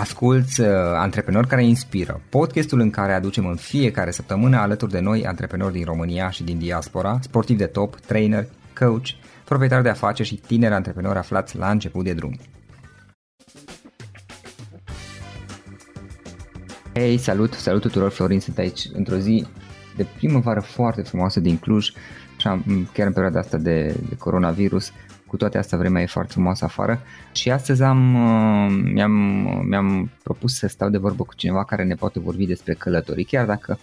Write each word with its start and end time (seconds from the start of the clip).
Asculți 0.00 0.60
uh, 0.60 0.66
Antreprenori 0.96 1.46
care 1.46 1.64
inspiră, 1.64 2.20
podcastul 2.28 2.80
în 2.80 2.90
care 2.90 3.12
aducem 3.12 3.46
în 3.46 3.56
fiecare 3.56 4.10
săptămână 4.10 4.56
alături 4.56 4.90
de 4.90 5.00
noi 5.00 5.26
antreprenori 5.26 5.72
din 5.72 5.84
România 5.84 6.30
și 6.30 6.42
din 6.42 6.58
diaspora, 6.58 7.18
sportivi 7.22 7.58
de 7.58 7.66
top, 7.66 7.96
trainer, 7.96 8.46
coach, 8.78 9.06
proprietari 9.44 9.82
de 9.82 9.88
afaceri 9.88 10.28
și 10.28 10.34
tineri 10.34 10.74
antreprenori 10.74 11.18
aflați 11.18 11.56
la 11.56 11.70
început 11.70 12.04
de 12.04 12.12
drum. 12.12 12.38
Hei, 16.94 17.18
salut, 17.18 17.52
salut 17.52 17.80
tuturor, 17.80 18.10
Florin 18.10 18.40
sunt 18.40 18.58
aici 18.58 18.88
într-o 18.92 19.16
zi 19.16 19.46
de 19.96 20.06
primăvară 20.16 20.60
foarte 20.60 21.02
frumoasă 21.02 21.40
din 21.40 21.58
Cluj, 21.58 21.92
chiar 22.92 23.06
în 23.06 23.12
perioada 23.12 23.38
asta 23.38 23.56
de, 23.56 23.96
de 24.08 24.16
coronavirus, 24.18 24.92
cu 25.30 25.36
toate 25.36 25.58
astea 25.58 25.78
vremea 25.78 26.02
e 26.02 26.06
foarte 26.06 26.32
frumoasă 26.32 26.64
afară 26.64 27.00
și 27.32 27.50
astăzi 27.50 27.82
am, 27.82 28.14
uh, 28.14 28.82
mi-am, 28.92 29.12
mi-am 29.68 30.10
propus 30.22 30.54
să 30.54 30.66
stau 30.66 30.88
de 30.88 30.98
vorbă 30.98 31.22
cu 31.22 31.34
cineva 31.34 31.64
care 31.64 31.84
ne 31.84 31.94
poate 31.94 32.20
vorbi 32.20 32.46
despre 32.46 32.74
călătorii, 32.74 33.24
chiar 33.24 33.46
dacă 33.46 33.78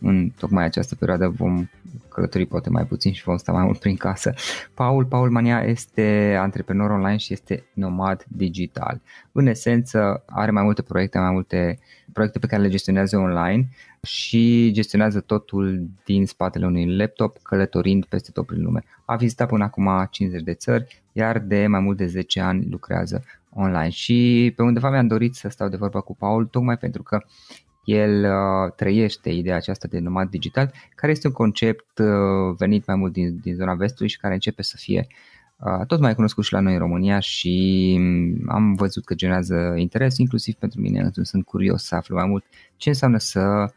în 0.00 0.30
tocmai 0.38 0.64
această 0.64 0.94
perioadă 0.94 1.28
vom 1.28 1.68
călători 2.08 2.46
poate 2.46 2.70
mai 2.70 2.84
puțin 2.84 3.12
și 3.12 3.22
vom 3.22 3.36
sta 3.36 3.52
mai 3.52 3.64
mult 3.64 3.78
prin 3.78 3.96
casă. 3.96 4.34
Paul, 4.74 5.04
Paul 5.04 5.30
Mania 5.30 5.62
este 5.64 6.36
antreprenor 6.40 6.90
online 6.90 7.16
și 7.16 7.32
este 7.32 7.64
nomad 7.72 8.24
digital. 8.28 9.00
În 9.32 9.46
esență 9.46 10.22
are 10.26 10.50
mai 10.50 10.62
multe 10.62 10.82
proiecte, 10.82 11.18
mai 11.18 11.30
multe 11.30 11.78
proiecte 12.12 12.38
pe 12.38 12.46
care 12.46 12.62
le 12.62 12.68
gestionează 12.68 13.16
online 13.16 13.68
și 14.02 14.70
gestionează 14.72 15.20
totul 15.20 15.86
din 16.04 16.26
spatele 16.26 16.66
unui 16.66 16.96
laptop, 16.96 17.38
călătorind 17.42 18.04
peste 18.04 18.30
tot 18.30 18.46
prin 18.46 18.62
lume. 18.62 18.84
A 19.10 19.16
vizitat 19.16 19.48
până 19.48 19.64
acum 19.64 20.06
50 20.10 20.42
de 20.42 20.54
țări, 20.54 21.02
iar 21.12 21.38
de 21.38 21.66
mai 21.66 21.80
mult 21.80 21.96
de 21.96 22.06
10 22.06 22.40
ani 22.40 22.66
lucrează 22.70 23.24
online. 23.50 23.88
Și 23.88 24.52
pe 24.56 24.62
undeva 24.62 24.90
mi-am 24.90 25.06
dorit 25.06 25.34
să 25.34 25.48
stau 25.48 25.68
de 25.68 25.76
vorbă 25.76 26.00
cu 26.00 26.16
Paul, 26.16 26.46
tocmai 26.46 26.76
pentru 26.76 27.02
că 27.02 27.24
el 27.84 28.24
uh, 28.24 28.72
trăiește 28.76 29.30
ideea 29.30 29.56
aceasta 29.56 29.88
de 29.90 29.98
nomad 29.98 30.30
digital, 30.30 30.72
care 30.94 31.12
este 31.12 31.26
un 31.26 31.32
concept 31.32 31.98
uh, 31.98 32.54
venit 32.56 32.86
mai 32.86 32.96
mult 32.96 33.12
din, 33.12 33.38
din 33.42 33.54
zona 33.54 33.74
vestului 33.74 34.10
și 34.10 34.18
care 34.18 34.34
începe 34.34 34.62
să 34.62 34.76
fie 34.78 35.06
uh, 35.56 35.86
tot 35.86 36.00
mai 36.00 36.14
cunoscut 36.14 36.44
și 36.44 36.52
la 36.52 36.60
noi 36.60 36.72
în 36.72 36.78
România 36.78 37.18
și 37.18 37.94
um, 37.98 38.50
am 38.50 38.74
văzut 38.74 39.04
că 39.04 39.14
generează 39.14 39.74
interes, 39.76 40.18
inclusiv 40.18 40.54
pentru 40.54 40.80
mine, 40.80 41.10
sunt 41.22 41.44
curios 41.44 41.84
să 41.84 41.94
aflu 41.94 42.14
mai 42.14 42.26
mult 42.26 42.44
ce 42.76 42.88
înseamnă 42.88 43.18
să 43.18 43.40
uh, 43.40 43.70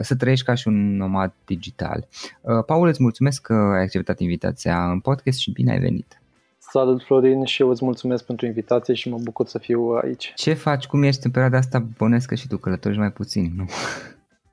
să 0.00 0.16
trăiești 0.16 0.44
ca 0.44 0.54
și 0.54 0.68
un 0.68 0.96
nomad 0.96 1.32
digital. 1.44 2.06
Uh, 2.40 2.64
Paul, 2.66 2.88
îți 2.88 3.02
mulțumesc 3.02 3.42
că 3.42 3.52
ai 3.52 3.82
acceptat 3.82 4.18
invitația 4.18 4.90
în 4.90 5.00
podcast 5.00 5.38
și 5.38 5.50
bine 5.50 5.72
ai 5.72 5.78
venit. 5.78 6.20
Salut 6.58 7.02
Florin 7.02 7.44
și 7.44 7.62
eu 7.62 7.68
îți 7.68 7.84
mulțumesc 7.84 8.24
pentru 8.24 8.46
invitație 8.46 8.94
și 8.94 9.08
mă 9.08 9.18
bucur 9.22 9.46
să 9.46 9.58
fiu 9.58 9.80
aici. 10.02 10.32
Ce 10.36 10.54
faci? 10.54 10.86
Cum 10.86 11.02
ești 11.02 11.26
în 11.26 11.30
perioada 11.30 11.56
asta? 11.56 11.84
Bănesc 11.98 12.28
că 12.28 12.34
și 12.34 12.48
tu 12.48 12.56
călătorești 12.56 13.00
mai 13.00 13.12
puțin, 13.12 13.52
nu? 13.56 13.64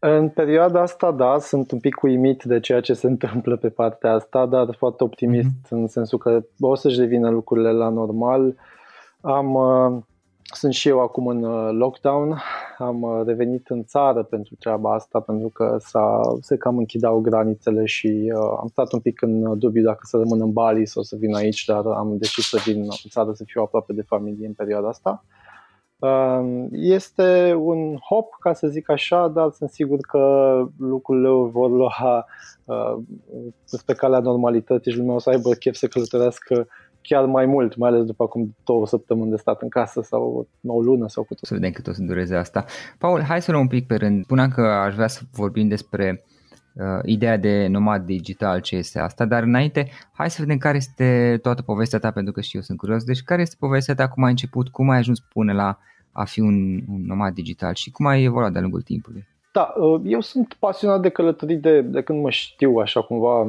În 0.05 0.29
perioada 0.29 0.81
asta, 0.81 1.11
da, 1.11 1.39
sunt 1.39 1.71
un 1.71 1.79
pic 1.79 2.01
uimit 2.01 2.43
de 2.43 2.59
ceea 2.59 2.81
ce 2.81 2.93
se 2.93 3.07
întâmplă 3.13 3.55
pe 3.55 3.69
partea 3.69 4.11
asta, 4.11 4.45
dar 4.45 4.75
foarte 4.77 5.03
optimist 5.03 5.49
mm-hmm. 5.49 5.69
în 5.69 5.87
sensul 5.87 6.17
că 6.17 6.43
o 6.59 6.75
să-și 6.75 6.99
revină 6.99 7.29
lucrurile 7.29 7.71
la 7.71 7.89
normal. 7.89 8.55
Am 9.21 9.53
uh, 9.53 10.03
sunt 10.43 10.73
și 10.73 10.87
eu 10.87 10.99
acum 10.99 11.27
în 11.27 11.43
uh, 11.43 11.69
lockdown, 11.71 12.41
am 12.77 13.01
uh, 13.01 13.21
revenit 13.25 13.67
în 13.67 13.83
țară 13.83 14.23
pentru 14.23 14.55
treaba 14.59 14.93
asta, 14.93 15.19
pentru 15.19 15.49
că 15.49 15.77
s-a, 15.79 16.21
se 16.41 16.57
cam 16.57 16.77
închidau 16.77 17.19
granițele 17.19 17.85
și 17.85 18.31
uh, 18.35 18.57
am 18.59 18.67
stat 18.67 18.93
un 18.93 18.99
pic 18.99 19.21
în 19.21 19.57
dubiu 19.59 19.83
dacă 19.83 19.99
să 20.01 20.17
rămân 20.17 20.41
în 20.41 20.51
Bali 20.51 20.85
sau 20.85 21.03
să 21.03 21.15
vin 21.19 21.35
aici, 21.35 21.65
dar 21.65 21.85
am 21.85 22.17
decis 22.17 22.47
să 22.47 22.61
vin 22.65 22.79
în 22.79 23.09
țară 23.09 23.31
să 23.33 23.43
fiu 23.45 23.61
aproape 23.61 23.93
de 23.93 24.01
familie 24.01 24.47
în 24.47 24.53
perioada 24.53 24.87
asta. 24.87 25.23
Uh, 26.03 26.65
este 26.71 27.53
un 27.59 27.97
hop, 28.09 28.35
ca 28.39 28.53
să 28.53 28.67
zic 28.67 28.89
așa, 28.89 29.27
dar 29.27 29.51
sunt 29.51 29.69
sigur 29.69 29.99
că 29.99 30.63
lucrurile 30.77 31.29
vor 31.29 31.69
lua 31.69 32.25
uh, 32.65 32.95
pe 33.85 33.93
calea 33.93 34.19
normalității 34.19 34.91
și 34.91 34.97
lumea 34.97 35.15
o 35.15 35.19
să 35.19 35.29
aibă 35.29 35.49
chef 35.49 35.75
să 35.75 35.87
călătorească 35.87 36.67
chiar 37.03 37.25
mai 37.25 37.45
mult, 37.45 37.75
mai 37.75 37.89
ales 37.89 38.05
după 38.05 38.23
acum 38.23 38.55
două 38.63 38.87
săptămâni 38.87 39.29
de 39.29 39.37
stat 39.37 39.61
în 39.61 39.69
casă 39.69 40.01
sau 40.01 40.47
o 40.65 40.81
lună 40.81 41.07
sau 41.07 41.23
cu 41.23 41.33
tot. 41.33 41.45
Să 41.47 41.53
vedem 41.53 41.71
cât 41.71 41.87
o 41.87 41.93
să 41.93 42.01
dureze 42.01 42.35
asta. 42.35 42.65
Paul, 42.97 43.21
hai 43.21 43.41
să 43.41 43.51
luăm 43.51 43.63
un 43.63 43.67
pic 43.67 43.87
pe 43.87 43.95
rând. 43.95 44.23
Spuneam 44.23 44.49
că 44.49 44.61
aș 44.61 44.93
vrea 44.93 45.07
să 45.07 45.21
vorbim 45.31 45.67
despre 45.67 46.23
uh, 46.73 46.83
ideea 47.03 47.37
de 47.37 47.67
nomad 47.67 48.05
digital, 48.05 48.59
ce 48.61 48.75
este 48.75 48.99
asta, 48.99 49.25
dar 49.25 49.43
înainte, 49.43 49.89
hai 50.13 50.29
să 50.29 50.41
vedem 50.41 50.57
care 50.57 50.77
este 50.77 51.39
toată 51.41 51.61
povestea 51.61 51.99
ta, 51.99 52.11
pentru 52.11 52.33
că 52.33 52.41
și 52.41 52.55
eu 52.55 52.61
sunt 52.61 52.77
curios. 52.77 53.03
Deci, 53.03 53.23
care 53.23 53.41
este 53.41 53.55
povestea 53.59 53.95
ta, 53.95 54.07
cum 54.07 54.23
ai 54.23 54.29
început, 54.29 54.69
cum 54.69 54.89
ai 54.89 54.97
ajuns 54.97 55.19
până 55.19 55.53
la 55.53 55.77
a 56.11 56.23
fi 56.23 56.39
un, 56.39 56.81
un 56.89 57.05
nomad 57.05 57.33
digital 57.33 57.73
și 57.73 57.91
cum 57.91 58.05
ai 58.05 58.23
evoluat 58.23 58.51
de-a 58.51 58.61
lungul 58.61 58.81
timpului? 58.81 59.27
Da, 59.53 59.73
uh, 59.77 60.01
eu 60.05 60.19
sunt 60.19 60.55
pasionat 60.59 61.01
de 61.01 61.09
călătorii 61.09 61.57
de, 61.57 61.81
de 61.81 62.01
când 62.01 62.21
mă 62.21 62.29
știu 62.29 62.75
așa 62.75 63.01
cumva, 63.01 63.43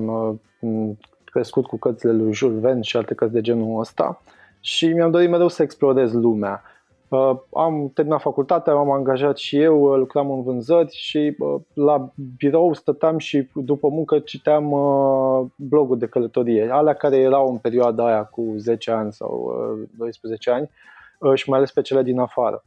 crescut 1.34 1.66
cu 1.66 1.78
cărțile 1.78 2.12
lui 2.12 2.32
Jules 2.32 2.60
Verne 2.60 2.82
și 2.82 2.96
alte 2.96 3.14
cărți 3.14 3.34
de 3.34 3.40
genul 3.40 3.80
ăsta 3.80 4.22
și 4.60 4.86
mi-am 4.86 5.10
dorit 5.10 5.30
mereu 5.30 5.48
să 5.48 5.62
explorez 5.62 6.12
lumea. 6.12 6.62
Uh, 7.08 7.36
am 7.52 7.90
terminat 7.94 8.20
facultatea, 8.20 8.74
m-am 8.74 8.90
angajat 8.90 9.36
și 9.36 9.60
eu, 9.60 9.82
uh, 9.82 9.98
lucram 9.98 10.30
în 10.30 10.42
vânzări 10.42 10.96
și 10.96 11.36
uh, 11.38 11.60
la 11.72 12.12
birou 12.36 12.72
stăteam 12.72 13.18
și 13.18 13.48
după 13.54 13.88
muncă 13.88 14.18
citeam 14.18 14.72
uh, 14.72 15.46
bloguri 15.56 15.98
de 15.98 16.06
călătorie, 16.06 16.68
alea 16.70 16.94
care 16.94 17.16
erau 17.16 17.50
în 17.50 17.56
perioada 17.56 18.06
aia 18.06 18.24
cu 18.24 18.54
10 18.56 18.90
ani 18.90 19.12
sau 19.12 19.56
uh, 19.80 19.88
12 19.98 20.50
ani 20.50 20.70
uh, 21.18 21.34
și 21.34 21.48
mai 21.48 21.58
ales 21.58 21.70
pe 21.70 21.82
cele 21.82 22.02
din 22.02 22.18
afară. 22.18 22.64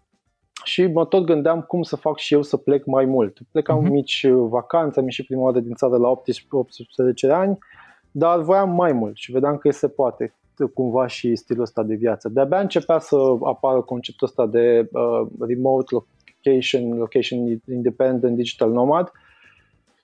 Și 0.63 0.85
mă 0.85 1.05
tot 1.05 1.25
gândeam 1.25 1.61
cum 1.61 1.81
să 1.81 1.95
fac 1.95 2.17
și 2.17 2.33
eu 2.33 2.41
să 2.41 2.57
plec 2.57 2.85
mai 2.85 3.05
mult. 3.05 3.37
Plecam 3.51 3.85
uh-huh. 3.85 3.89
mici 3.89 4.27
vacanțe, 4.29 4.99
am 4.99 5.05
ieșit 5.05 5.25
prima 5.25 5.41
oară 5.41 5.59
din 5.59 5.73
țară 5.73 5.97
la 5.97 6.07
18 6.49 7.31
ani 7.31 7.57
dar 8.17 8.41
voiam 8.41 8.69
mai 8.69 8.91
mult 8.91 9.15
și 9.15 9.31
vedeam 9.31 9.57
că 9.57 9.71
se 9.71 9.87
poate 9.87 10.33
cumva 10.73 11.07
și 11.07 11.35
stilul 11.35 11.61
ăsta 11.61 11.83
de 11.83 11.95
viață. 11.95 12.29
De-abia 12.29 12.59
începea 12.59 12.99
să 12.99 13.15
apară 13.43 13.81
conceptul 13.81 14.27
ăsta 14.27 14.45
de 14.45 14.89
uh, 14.91 15.27
remote 15.39 15.95
location, 15.95 16.97
location 16.97 17.61
independent, 17.71 18.35
digital 18.35 18.71
nomad 18.71 19.11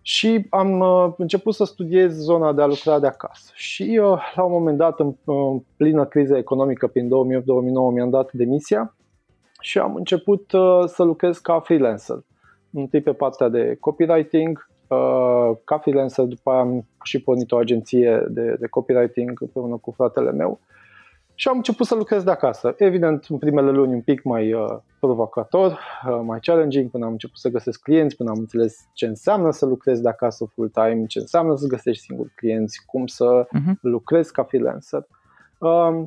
și 0.01 0.46
am 0.50 0.79
uh, 0.79 1.13
început 1.18 1.53
să 1.53 1.63
studiez 1.63 2.13
zona 2.13 2.53
de 2.53 2.62
a 2.62 2.66
lucra 2.66 3.00
de 3.00 3.07
acasă. 3.07 3.51
Și 3.53 4.00
uh, 4.03 4.34
la 4.35 4.44
un 4.44 4.51
moment 4.51 4.78
dat, 4.78 5.00
în, 5.00 5.13
în 5.24 5.59
plină 5.78 6.06
criză 6.06 6.38
economică, 6.38 6.88
prin 6.88 7.07
2008-2009, 7.07 7.12
mi-am 7.94 8.09
dat 8.09 8.34
demisia 8.34 8.95
și 9.59 9.80
am 9.80 9.95
început 9.95 10.51
uh, 10.51 10.84
să 10.85 11.03
lucrez 11.03 11.38
ca 11.38 11.59
freelancer. 11.59 12.24
Întâi 12.72 13.01
pe 13.01 13.13
partea 13.13 13.50
de 13.50 13.78
copywriting, 13.80 14.68
Uh, 14.68 14.73
ca 15.64 15.78
freelancer, 15.78 16.26
după 16.26 16.52
aia 16.52 16.59
am 16.59 16.86
și 17.04 17.22
pornit 17.22 17.52
o 17.52 17.58
agenție 17.58 18.26
de, 18.30 18.56
de 18.59 18.68
copywriting 18.68 19.42
împreună 19.42 19.76
cu 19.76 19.92
fratele 19.92 20.31
meu 20.31 20.59
și 21.36 21.48
am 21.48 21.56
început 21.56 21.86
să 21.86 21.96
lucrez 21.96 22.24
de 22.24 22.31
acasă. 22.31 22.76
Evident, 22.78 23.26
în 23.30 23.38
primele 23.38 23.72
luni 23.72 23.94
un 23.94 24.02
pic 24.02 24.24
mai 24.24 24.54
uh, 24.54 24.78
provocator, 25.00 25.72
uh, 25.72 26.22
mai 26.24 26.40
challenging, 26.40 26.90
până 26.90 27.06
am 27.06 27.12
început 27.12 27.38
să 27.38 27.50
găsesc 27.50 27.81
clienți, 27.81 28.16
până 28.16 28.30
am 28.30 28.40
înțeles 28.40 28.90
ce 28.94 29.06
înseamnă 29.06 29.52
să 29.52 29.66
lucrez 29.66 30.00
de 30.00 30.09
acasă 30.09 30.46
full-time, 30.54 31.06
ce 31.06 31.20
înseamnă 31.20 31.56
să 31.56 31.68
găsești 31.68 32.04
singur 32.04 32.31
clienți, 32.36 32.86
cum 32.86 33.08
să 33.08 33.48
uh-huh. 33.48 33.74
lucrez 33.81 34.30
ca 34.30 34.44
freelancer. 34.44 35.08
Uh, 35.60 36.04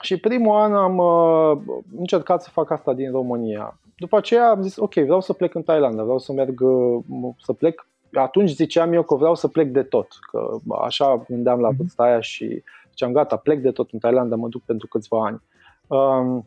și 0.00 0.20
primul 0.20 0.56
an 0.56 0.74
am 0.74 0.96
uh, 0.98 1.76
încercat 1.98 2.42
să 2.42 2.50
fac 2.50 2.70
asta 2.70 2.92
din 2.92 3.10
România. 3.10 3.80
După 3.96 4.16
aceea 4.16 4.50
am 4.50 4.62
zis, 4.62 4.76
ok, 4.76 4.94
vreau 4.94 5.20
să 5.20 5.32
plec 5.32 5.54
în 5.54 5.62
Thailanda, 5.62 6.02
vreau 6.02 6.18
să 6.18 6.32
merg, 6.32 6.60
uh, 6.60 7.02
să 7.38 7.52
plec 7.52 7.86
atunci 8.12 8.50
ziceam 8.50 8.92
eu 8.92 9.02
că 9.02 9.14
vreau 9.14 9.34
să 9.34 9.48
plec 9.48 9.68
de 9.68 9.82
tot, 9.82 10.08
că 10.30 10.58
așa 10.80 11.24
gândeam 11.28 11.60
la 11.60 11.68
mhm. 11.68 11.76
vârsta 11.76 12.02
aia 12.02 12.20
și 12.20 12.62
ziceam 12.88 13.12
gata, 13.12 13.36
plec 13.36 13.60
de 13.60 13.70
tot 13.70 13.92
în 13.92 13.98
Thailanda, 13.98 14.36
mă 14.36 14.48
duc 14.48 14.62
pentru 14.62 14.86
câțiva 14.86 15.24
ani. 15.24 15.42
Um, 15.86 16.46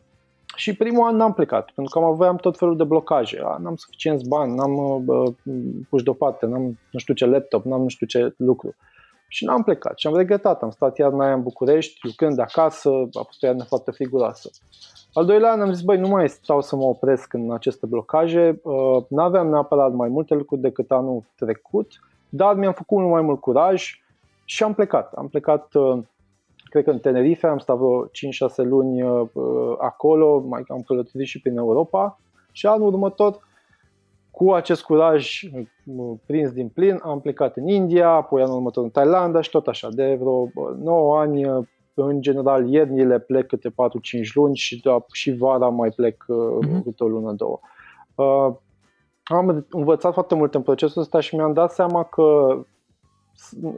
și 0.56 0.76
primul 0.76 1.06
an 1.06 1.16
n-am 1.16 1.32
plecat, 1.32 1.70
pentru 1.70 1.98
că 1.98 2.04
aveam 2.04 2.36
tot 2.36 2.58
felul 2.58 2.76
de 2.76 2.84
blocaje. 2.84 3.40
N-am 3.58 3.76
suficienți 3.76 4.28
bani, 4.28 4.54
n-am 4.54 4.76
uh, 5.06 5.32
puși 5.88 6.04
deoparte, 6.04 6.46
n-am 6.46 6.78
nu 6.90 6.98
știu 6.98 7.14
ce 7.14 7.26
laptop, 7.26 7.64
n-am 7.64 7.82
nu 7.82 7.88
știu 7.88 8.06
ce 8.06 8.34
lucru. 8.36 8.74
Și 9.34 9.44
n-am 9.44 9.62
plecat 9.62 9.98
și 9.98 10.06
am 10.06 10.16
regretat. 10.16 10.62
Am 10.62 10.70
stat 10.70 10.98
iar 10.98 11.10
mai 11.10 11.32
în 11.32 11.42
București, 11.42 11.98
lucrând 12.02 12.36
de 12.36 12.42
acasă, 12.42 12.88
a 12.90 13.22
fost 13.22 13.42
o 13.42 13.46
iarnă 13.46 13.64
foarte 13.64 13.90
friguroasă. 13.90 14.50
Al 15.12 15.24
doilea 15.24 15.50
an 15.50 15.60
am 15.60 15.72
zis, 15.72 15.82
băi, 15.82 15.98
nu 15.98 16.08
mai 16.08 16.28
stau 16.28 16.60
să 16.60 16.76
mă 16.76 16.82
opresc 16.82 17.32
în 17.32 17.52
aceste 17.52 17.86
blocaje, 17.86 18.60
uh, 18.62 19.04
nu 19.08 19.22
aveam 19.22 19.48
neapărat 19.48 19.92
mai 19.92 20.08
multe 20.08 20.34
lucruri 20.34 20.60
decât 20.60 20.90
anul 20.90 21.24
trecut, 21.36 21.92
dar 22.28 22.54
mi-am 22.54 22.72
făcut 22.72 22.98
mult 22.98 23.10
mai 23.10 23.22
mult 23.22 23.40
curaj 23.40 24.00
și 24.44 24.62
am 24.62 24.74
plecat. 24.74 25.12
Am 25.12 25.28
plecat, 25.28 25.74
uh, 25.74 26.02
cred 26.64 26.84
că 26.84 26.90
în 26.90 26.98
Tenerife, 26.98 27.46
am 27.46 27.58
stat 27.58 27.76
vreo 27.76 28.06
5-6 28.06 28.08
luni 28.56 29.02
uh, 29.02 29.28
acolo, 29.78 30.44
mai 30.48 30.62
am 30.68 30.82
călătorit 30.86 31.26
și 31.26 31.40
prin 31.40 31.56
Europa 31.56 32.18
și 32.50 32.66
anul 32.66 32.86
următor, 32.86 33.38
cu 34.32 34.52
acest 34.52 34.82
curaj 34.82 35.40
prins 36.26 36.52
din 36.52 36.68
plin, 36.68 37.00
am 37.02 37.20
plecat 37.20 37.56
în 37.56 37.68
India, 37.68 38.08
apoi 38.08 38.42
anul 38.42 38.54
următor 38.54 38.84
în 38.84 38.90
Thailanda 38.90 39.40
și 39.40 39.50
tot 39.50 39.66
așa. 39.66 39.88
De 39.90 40.14
vreo 40.20 40.48
9 40.78 41.18
ani 41.18 41.66
în 41.94 42.20
general 42.20 42.68
iernile 42.68 43.18
plec 43.18 43.46
câte 43.46 43.68
4-5 43.68 43.72
luni 44.34 44.56
și, 44.56 44.80
da, 44.80 45.04
și 45.12 45.36
vara 45.36 45.68
mai 45.68 45.90
plec 45.90 46.24
uh-huh. 46.24 46.82
câte 46.84 47.04
o 47.04 47.08
lună, 47.08 47.32
două. 47.32 47.60
Uh, 48.14 48.54
am 49.22 49.66
învățat 49.70 50.12
foarte 50.12 50.34
mult 50.34 50.54
în 50.54 50.62
procesul 50.62 51.02
ăsta 51.02 51.20
și 51.20 51.34
mi-am 51.34 51.52
dat 51.52 51.72
seama 51.72 52.02
că 52.02 52.58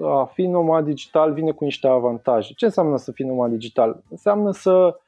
a 0.03 0.25
fi 0.25 0.47
nomad 0.47 0.85
digital 0.85 1.33
vine 1.33 1.51
cu 1.51 1.65
niște 1.65 1.87
avantaje. 1.87 2.53
Ce 2.57 2.65
înseamnă 2.65 2.97
să 2.97 3.13
fii 3.13 3.25
nomad 3.25 3.51
digital? 3.51 4.03
Înseamnă 4.11 4.53
să 4.53 4.99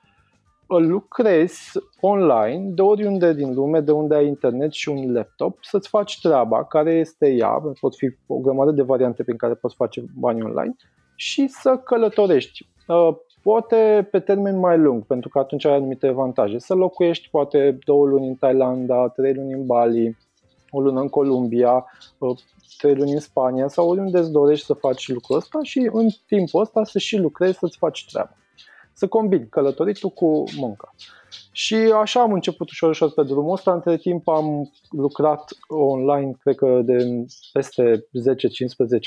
lucrezi 0.66 1.72
online 2.00 2.70
de 2.70 2.82
oriunde 2.82 3.32
din 3.32 3.54
lume, 3.54 3.80
de 3.80 3.92
unde 3.92 4.14
ai 4.14 4.26
internet 4.26 4.72
și 4.72 4.88
un 4.88 5.12
laptop, 5.12 5.58
să-ți 5.60 5.88
faci 5.88 6.20
treaba 6.20 6.64
care 6.64 6.92
este 6.92 7.30
ea, 7.30 7.62
pot 7.80 7.96
fi 7.96 8.16
o 8.26 8.38
grămadă 8.38 8.70
de 8.70 8.82
variante 8.82 9.22
prin 9.22 9.36
care 9.36 9.54
poți 9.54 9.74
face 9.74 10.04
bani 10.14 10.42
online 10.42 10.76
și 11.14 11.46
să 11.48 11.76
călătorești. 11.76 12.68
Uh, 12.86 13.16
poate 13.42 14.08
pe 14.10 14.20
termen 14.20 14.58
mai 14.58 14.78
lung, 14.78 15.04
pentru 15.04 15.28
că 15.28 15.38
atunci 15.38 15.64
ai 15.64 15.74
anumite 15.74 16.06
avantaje. 16.06 16.58
Să 16.58 16.74
locuiești 16.74 17.28
poate 17.30 17.78
două 17.84 18.06
luni 18.06 18.28
în 18.28 18.34
Thailanda, 18.34 19.08
trei 19.08 19.34
luni 19.34 19.52
în 19.52 19.66
Bali, 19.66 20.16
o 20.70 20.80
lună 20.80 21.00
în 21.00 21.08
Columbia, 21.08 21.84
uh, 22.18 22.38
trei 22.78 22.94
luni 22.94 23.12
în 23.12 23.20
Spania 23.20 23.68
sau 23.68 23.88
oriunde 23.88 24.18
îți 24.18 24.32
dorești 24.32 24.66
să 24.66 24.74
faci 24.74 25.08
lucrul 25.08 25.36
ăsta 25.36 25.58
și 25.62 25.90
în 25.92 26.08
timpul 26.26 26.60
ăsta 26.60 26.84
să 26.84 26.98
și 26.98 27.16
lucrezi, 27.16 27.58
să-ți 27.58 27.78
faci 27.78 28.06
treaba. 28.10 28.36
Să 28.98 29.06
combini 29.06 29.48
călătoritul 29.48 30.10
cu 30.10 30.44
munca. 30.58 30.94
Și 31.52 31.74
așa 31.74 32.20
am 32.20 32.32
început 32.32 32.70
ușor, 32.70 32.90
ușor 32.90 33.12
pe 33.12 33.22
drumul 33.22 33.52
ăsta. 33.52 33.72
Între 33.72 33.96
timp 33.96 34.28
am 34.28 34.70
lucrat 34.90 35.44
online, 35.68 36.32
cred 36.40 36.54
că 36.54 36.80
de 36.84 37.24
peste 37.52 38.06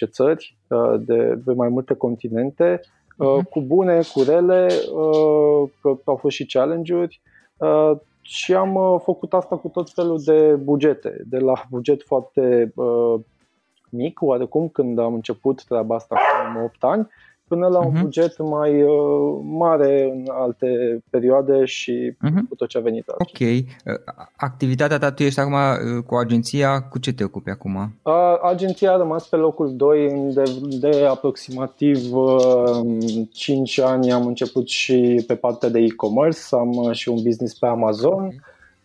10-15 0.07 0.09
țări, 0.11 0.57
uh, 0.67 0.93
de 0.99 1.41
pe 1.45 1.53
mai 1.53 1.69
multe 1.69 1.93
continente, 1.93 2.79
uh-huh. 2.79 3.49
cu 3.49 3.61
bune, 3.61 3.99
cu 4.13 4.21
rele, 4.21 4.67
uh, 4.93 5.69
că 5.81 5.97
au 6.03 6.15
fost 6.15 6.35
și 6.35 6.45
challenge-uri 6.45 7.21
și 8.21 8.53
am 8.53 9.01
făcut 9.03 9.33
asta 9.33 9.57
cu 9.57 9.67
tot 9.67 9.89
felul 9.89 10.21
de 10.25 10.55
bugete, 10.55 11.23
de 11.25 11.37
la 11.37 11.53
buget 11.69 12.03
foarte 12.03 12.73
mic, 13.89 14.21
oarecum, 14.21 14.67
când 14.67 14.99
am 14.99 15.13
început 15.13 15.63
treaba 15.63 15.95
asta 15.95 16.15
acum 16.15 16.63
8 16.63 16.83
ani, 16.83 17.07
până 17.49 17.67
la 17.67 17.79
un 17.79 17.95
uh-huh. 17.95 18.01
buget 18.01 18.37
mai 18.37 18.83
uh, 18.83 19.39
mare 19.43 20.09
în 20.13 20.25
alte 20.31 20.67
perioade 21.09 21.65
și 21.65 22.11
uh-huh. 22.11 22.47
cu 22.49 22.55
tot 22.55 22.67
ce 22.67 22.77
a 22.77 22.81
venit. 22.81 23.07
Ok. 23.07 23.39
Uh, 23.39 23.63
activitatea 24.35 24.97
ta, 24.97 25.11
tu 25.11 25.23
ești 25.23 25.39
acum 25.39 25.53
uh, 25.53 26.03
cu 26.05 26.15
agenția, 26.15 26.81
cu 26.81 26.99
ce 26.99 27.13
te 27.13 27.23
ocupi 27.23 27.49
acum? 27.49 27.75
Uh, 28.03 28.13
agenția 28.41 28.93
a 28.93 28.97
rămas 28.97 29.27
pe 29.27 29.35
locul 29.35 29.75
2 29.75 30.31
de, 30.33 30.43
de 30.79 31.05
aproximativ 31.09 32.15
uh, 32.15 32.81
5 33.31 33.79
ani. 33.79 34.11
Am 34.11 34.25
început 34.25 34.67
și 34.67 35.23
pe 35.27 35.35
partea 35.35 35.69
de 35.69 35.79
e-commerce, 35.79 36.39
am 36.51 36.69
uh, 36.69 36.91
și 36.91 37.09
un 37.09 37.21
business 37.23 37.57
pe 37.57 37.65
Amazon. 37.65 38.23
Okay. 38.23 38.39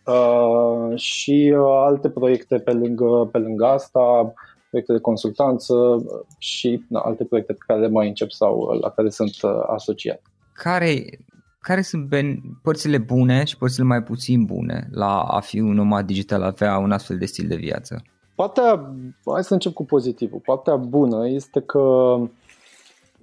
Uh, 0.05 0.97
și 0.99 1.53
uh, 1.57 1.83
alte 1.85 2.09
proiecte 2.09 2.57
pe 2.57 2.71
lângă, 2.71 3.29
pe 3.31 3.37
lângă 3.37 3.65
asta, 3.65 4.33
proiecte 4.75 4.93
de 4.93 4.99
consultanță 4.99 6.05
și 6.37 6.83
na, 6.87 6.99
alte 6.99 7.23
proiecte 7.23 7.53
pe 7.53 7.63
care 7.67 7.79
le 7.79 7.87
mai 7.87 8.07
încep 8.07 8.29
sau 8.29 8.77
la 8.81 8.89
care 8.89 9.09
sunt 9.09 9.41
uh, 9.41 9.51
asociat. 9.67 10.21
Care, 10.53 11.19
care 11.59 11.81
sunt 11.81 12.07
ben, 12.07 12.41
părțile 12.63 12.97
bune 12.97 13.43
și 13.43 13.57
părțile 13.57 13.85
mai 13.85 14.03
puțin 14.03 14.45
bune 14.45 14.89
la 14.91 15.19
a 15.21 15.39
fi 15.39 15.59
un 15.59 15.73
nomad 15.73 16.05
digital, 16.05 16.41
a 16.41 16.45
avea 16.45 16.77
un 16.77 16.91
astfel 16.91 17.17
de 17.17 17.25
stil 17.25 17.47
de 17.47 17.55
viață? 17.55 18.01
Partea, 18.35 18.93
hai 19.33 19.43
să 19.43 19.53
încep 19.53 19.73
cu 19.73 19.85
pozitivul. 19.85 20.41
Partea 20.45 20.75
bună 20.75 21.29
este 21.29 21.59
că 21.59 21.79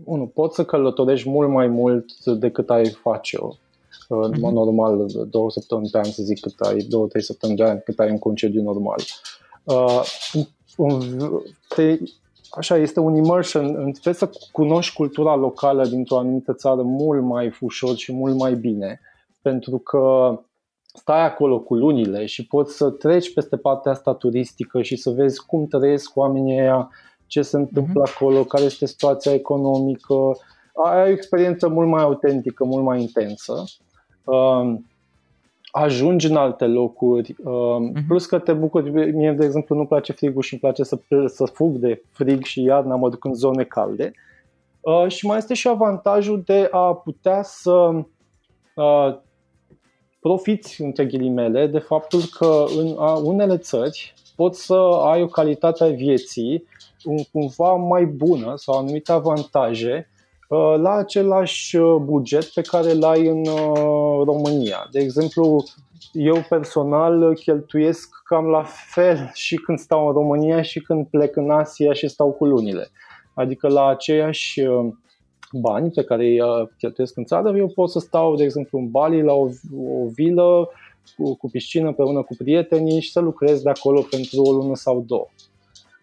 unu, 0.04 0.26
poți 0.34 0.54
să 0.54 0.64
călătorești 0.64 1.28
mult 1.28 1.50
mai 1.50 1.66
mult 1.66 2.24
decât 2.24 2.70
ai 2.70 2.90
face-o. 2.90 3.48
În 4.08 4.34
mod 4.40 4.52
mhm. 4.52 4.64
normal, 4.64 5.06
două 5.30 5.50
săptămâni 5.50 5.88
pe 5.90 5.98
an, 5.98 6.04
să 6.04 6.22
zic, 6.22 6.40
cât 6.40 6.60
ai, 6.60 6.76
două, 6.78 7.06
trei 7.06 7.22
săptămâni 7.22 7.58
de 7.58 7.64
an, 7.64 7.80
cât 7.84 7.98
ai 7.98 8.10
un 8.10 8.18
concediu 8.18 8.62
normal. 8.62 8.98
Uh, 9.64 10.02
te, 11.68 11.98
așa, 12.50 12.76
este 12.76 13.00
un 13.00 13.14
immersion, 13.14 13.72
trebuie 13.92 14.14
să 14.14 14.30
cunoști 14.52 14.94
cultura 14.94 15.34
locală 15.34 15.86
dintr-o 15.86 16.18
anumită 16.18 16.52
țară 16.52 16.82
mult 16.82 17.22
mai 17.22 17.56
ușor 17.60 17.96
și 17.96 18.12
mult 18.12 18.38
mai 18.38 18.54
bine, 18.54 19.00
pentru 19.42 19.78
că 19.78 20.34
stai 20.94 21.24
acolo 21.24 21.60
cu 21.60 21.74
lunile 21.74 22.26
și 22.26 22.46
poți 22.46 22.76
să 22.76 22.90
treci 22.90 23.32
peste 23.32 23.56
partea 23.56 23.92
asta 23.92 24.14
turistică 24.14 24.82
și 24.82 24.96
să 24.96 25.10
vezi 25.10 25.46
cum 25.46 25.66
trăiesc 25.66 26.16
oamenii 26.16 26.60
aia, 26.60 26.90
ce 27.26 27.42
se 27.42 27.56
întâmplă 27.56 28.02
uh-huh. 28.02 28.14
acolo, 28.14 28.44
care 28.44 28.64
este 28.64 28.86
situația 28.86 29.32
economică. 29.32 30.14
Ai 30.84 31.08
o 31.08 31.12
experiență 31.12 31.68
mult 31.68 31.88
mai 31.88 32.02
autentică, 32.02 32.64
mult 32.64 32.84
mai 32.84 33.00
intensă. 33.00 33.64
Uh, 34.24 34.74
ajungi 35.74 36.26
în 36.26 36.36
alte 36.36 36.64
locuri, 36.64 37.32
uh-huh. 37.32 38.06
plus 38.06 38.26
că 38.26 38.38
te 38.38 38.52
bucuri, 38.52 38.90
mie 39.12 39.32
de 39.32 39.44
exemplu 39.44 39.74
nu-mi 39.74 39.86
place 39.86 40.12
frigul 40.12 40.42
și 40.42 40.52
îmi 40.52 40.60
place 40.60 40.82
să, 40.82 40.98
să 41.26 41.44
fug 41.44 41.76
de 41.76 42.02
frig 42.10 42.44
și 42.44 42.62
iarna 42.62 42.94
mă 42.94 43.08
duc 43.08 43.24
în 43.24 43.34
zone 43.34 43.64
calde 43.64 44.12
uh, 44.80 45.08
și 45.08 45.26
mai 45.26 45.36
este 45.36 45.54
și 45.54 45.68
avantajul 45.68 46.42
de 46.44 46.68
a 46.70 46.94
putea 46.94 47.42
să 47.42 47.90
uh, 48.74 49.16
profiți, 50.20 50.82
între 50.82 51.04
ghilimele, 51.04 51.66
de 51.66 51.78
faptul 51.78 52.20
că 52.38 52.64
în 52.78 52.94
a, 52.98 53.12
unele 53.14 53.56
țări 53.56 54.14
poți 54.36 54.64
să 54.64 54.74
ai 55.04 55.22
o 55.22 55.26
calitate 55.26 55.84
a 55.84 55.88
vieții 55.88 56.64
un, 57.04 57.16
cumva 57.32 57.72
mai 57.72 58.04
bună 58.04 58.52
sau 58.56 58.78
anumite 58.78 59.12
avantaje 59.12 60.06
Uh, 60.06 60.11
la 60.76 60.90
același 60.90 61.76
uh, 61.76 61.96
buget 62.00 62.44
pe 62.44 62.60
care 62.60 62.90
îl 62.90 63.04
ai 63.04 63.26
în 63.26 63.46
uh, 63.46 64.22
România. 64.24 64.88
De 64.90 65.00
exemplu, 65.00 65.64
eu 66.12 66.36
personal 66.48 67.34
cheltuiesc 67.34 68.08
cam 68.24 68.46
la 68.46 68.62
fel 68.92 69.30
și 69.34 69.56
când 69.56 69.78
stau 69.78 70.06
în 70.06 70.12
România 70.12 70.62
și 70.62 70.80
când 70.80 71.06
plec 71.06 71.36
în 71.36 71.50
Asia 71.50 71.92
și 71.92 72.08
stau 72.08 72.30
cu 72.30 72.44
lunile. 72.44 72.90
Adică 73.34 73.68
la 73.68 73.86
aceiași 73.86 74.60
bani 75.52 75.90
pe 75.90 76.04
care 76.04 76.24
îi 76.24 76.40
cheltuiesc 76.78 77.16
în 77.16 77.24
țară, 77.24 77.56
eu 77.56 77.68
pot 77.68 77.90
să 77.90 77.98
stau, 77.98 78.36
de 78.36 78.42
exemplu, 78.42 78.78
în 78.78 78.90
Bali 78.90 79.22
la 79.22 79.32
o, 79.32 79.48
o 79.76 80.08
vilă 80.14 80.68
cu, 81.16 81.36
cu 81.36 81.48
piscină 81.50 81.86
împreună 81.86 82.22
cu 82.22 82.34
prietenii 82.38 83.00
și 83.00 83.12
să 83.12 83.20
lucrez 83.20 83.62
de 83.62 83.70
acolo 83.70 84.00
pentru 84.10 84.42
o 84.42 84.52
lună 84.52 84.74
sau 84.74 85.04
două. 85.06 85.26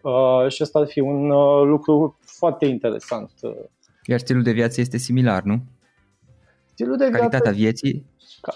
Uh, 0.02 0.50
și 0.50 0.62
asta 0.62 0.78
ar 0.78 0.86
fi 0.86 1.00
un 1.00 1.30
uh, 1.30 1.62
lucru 1.64 2.18
foarte 2.20 2.66
interesant 2.66 3.30
uh, 3.42 3.52
iar 4.10 4.18
stilul 4.18 4.42
de 4.42 4.52
viață 4.52 4.80
este 4.80 4.96
similar, 4.96 5.42
nu? 5.42 5.60
Stilul 6.72 6.96
de 6.96 7.04
Calitatea 7.04 7.38
viață, 7.38 7.56
vieții? 7.56 8.06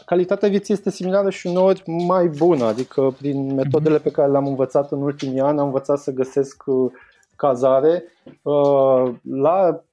Calitatea 0.07 0.49
vieții 0.49 0.75
este 0.75 0.91
similară 0.91 1.31
și 1.31 1.47
uneori 1.47 1.83
mai 2.07 2.27
bună, 2.27 2.65
adică 2.65 3.15
prin 3.19 3.55
metodele 3.55 3.99
pe 3.99 4.11
care 4.11 4.31
le-am 4.31 4.47
învățat 4.47 4.93
în 4.93 5.03
ultimii 5.03 5.41
ani, 5.41 5.59
am 5.59 5.67
învățat 5.67 5.99
să 5.99 6.11
găsesc 6.11 6.63
uh, 6.67 6.93
cazare 7.37 8.05
uh, 8.43 9.15
la 9.31 9.85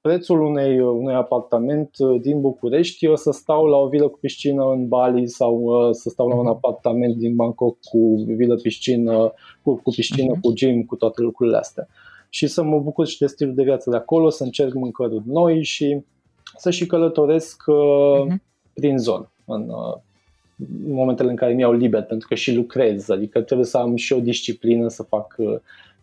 prețul 0.00 0.42
unei, 0.42 0.80
unui 0.80 1.14
apartament 1.14 1.90
uh, 1.98 2.20
din 2.20 2.40
București, 2.40 3.04
eu 3.04 3.16
să 3.16 3.30
stau 3.30 3.66
la 3.66 3.76
o 3.76 3.88
vilă 3.88 4.08
cu 4.08 4.18
piscină 4.18 4.64
în 4.64 4.88
Bali 4.88 5.28
sau 5.28 5.88
să 5.92 6.08
stau 6.08 6.28
la 6.28 6.34
un 6.34 6.40
mhm. 6.40 6.50
apartament 6.50 7.16
din 7.16 7.34
Bangkok 7.34 7.76
cu 7.90 8.24
vilă 8.26 8.54
piscină, 8.54 9.32
cu, 9.62 9.74
cu 9.74 9.90
piscină, 9.90 10.34
uh-huh. 10.34 10.40
cu 10.40 10.52
gym, 10.52 10.84
cu 10.84 10.96
toate 10.96 11.22
lucrurile 11.22 11.56
astea 11.56 11.88
și 12.36 12.46
să 12.46 12.62
mă 12.62 12.78
bucur 12.78 13.06
și 13.06 13.18
de 13.18 13.26
stilul 13.26 13.54
de 13.54 13.62
viață 13.62 13.90
de 13.90 13.96
acolo, 13.96 14.30
să 14.30 14.44
încerc 14.44 14.74
mâncăruri 14.74 15.22
noi 15.26 15.64
și 15.64 16.00
să 16.56 16.70
și 16.70 16.86
călătoresc 16.86 17.62
uh, 17.66 17.76
uh-huh. 17.76 18.36
prin 18.74 18.98
zonă 18.98 19.30
în, 19.44 19.68
uh, 19.68 19.96
în 20.86 20.92
momentele 20.92 21.30
în 21.30 21.36
care 21.36 21.52
mi 21.52 21.60
iau 21.60 21.72
liber, 21.72 22.02
pentru 22.02 22.28
că 22.28 22.34
și 22.34 22.54
lucrez, 22.54 23.08
adică 23.08 23.40
trebuie 23.40 23.66
să 23.66 23.78
am 23.78 23.96
și 23.96 24.12
o 24.12 24.20
disciplină 24.20 24.88
să 24.88 25.02
fac 25.02 25.34
uh, 25.38 25.56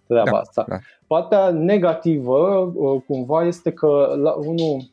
treaba 0.08 0.30
da, 0.32 0.38
asta. 0.38 0.66
Da. 0.68 0.78
Partea 1.08 1.50
negativă, 1.50 2.72
uh, 2.76 3.02
cumva, 3.08 3.46
este 3.46 3.72
că 3.72 4.20
la, 4.22 4.32
unul, 4.32 4.90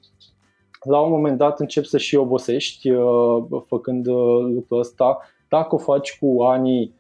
la 0.82 1.00
un 1.00 1.11
moment 1.11 1.38
dat 1.38 1.61
încep 1.61 1.85
să 1.85 1.99
și 1.99 2.16
obosești 2.16 2.90
uh, 2.90 3.44
făcând 3.66 4.06
uh, 4.06 4.40
lucrul 4.54 4.78
ăsta. 4.78 5.18
Dacă 5.49 5.75
o 5.75 5.78
faci 5.78 6.18
cu 6.18 6.42
anii 6.42 6.82
uh, 6.94 7.00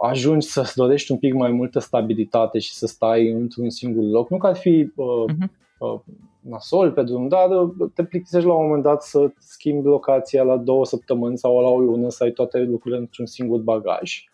ajungi 0.00 0.46
să-ți 0.46 0.76
dorești 0.76 1.12
un 1.12 1.18
pic 1.18 1.34
mai 1.34 1.50
multă 1.50 1.78
stabilitate 1.78 2.58
și 2.58 2.74
să 2.74 2.86
stai 2.86 3.30
într-un 3.30 3.70
singur 3.70 4.02
loc. 4.02 4.30
Nu 4.30 4.36
că 4.36 4.46
ar 4.46 4.56
fi 4.56 4.92
uh, 4.94 5.24
uh-huh. 5.28 5.48
uh, 5.78 6.00
nasol 6.40 6.92
pe 6.92 7.02
drum, 7.02 7.28
dar 7.28 7.50
uh, 7.50 7.90
te 7.94 8.04
plictisești 8.04 8.46
la 8.46 8.54
un 8.54 8.64
moment 8.64 8.82
dat 8.82 9.02
să 9.02 9.30
schimbi 9.38 9.86
locația 9.86 10.42
la 10.42 10.56
două 10.56 10.84
săptămâni 10.84 11.38
sau 11.38 11.60
la 11.60 11.68
o 11.68 11.80
lună, 11.80 12.08
să 12.08 12.24
ai 12.24 12.30
toate 12.30 12.58
lucrurile 12.58 13.00
într-un 13.00 13.26
singur 13.26 13.60
bagaj. 13.60 14.24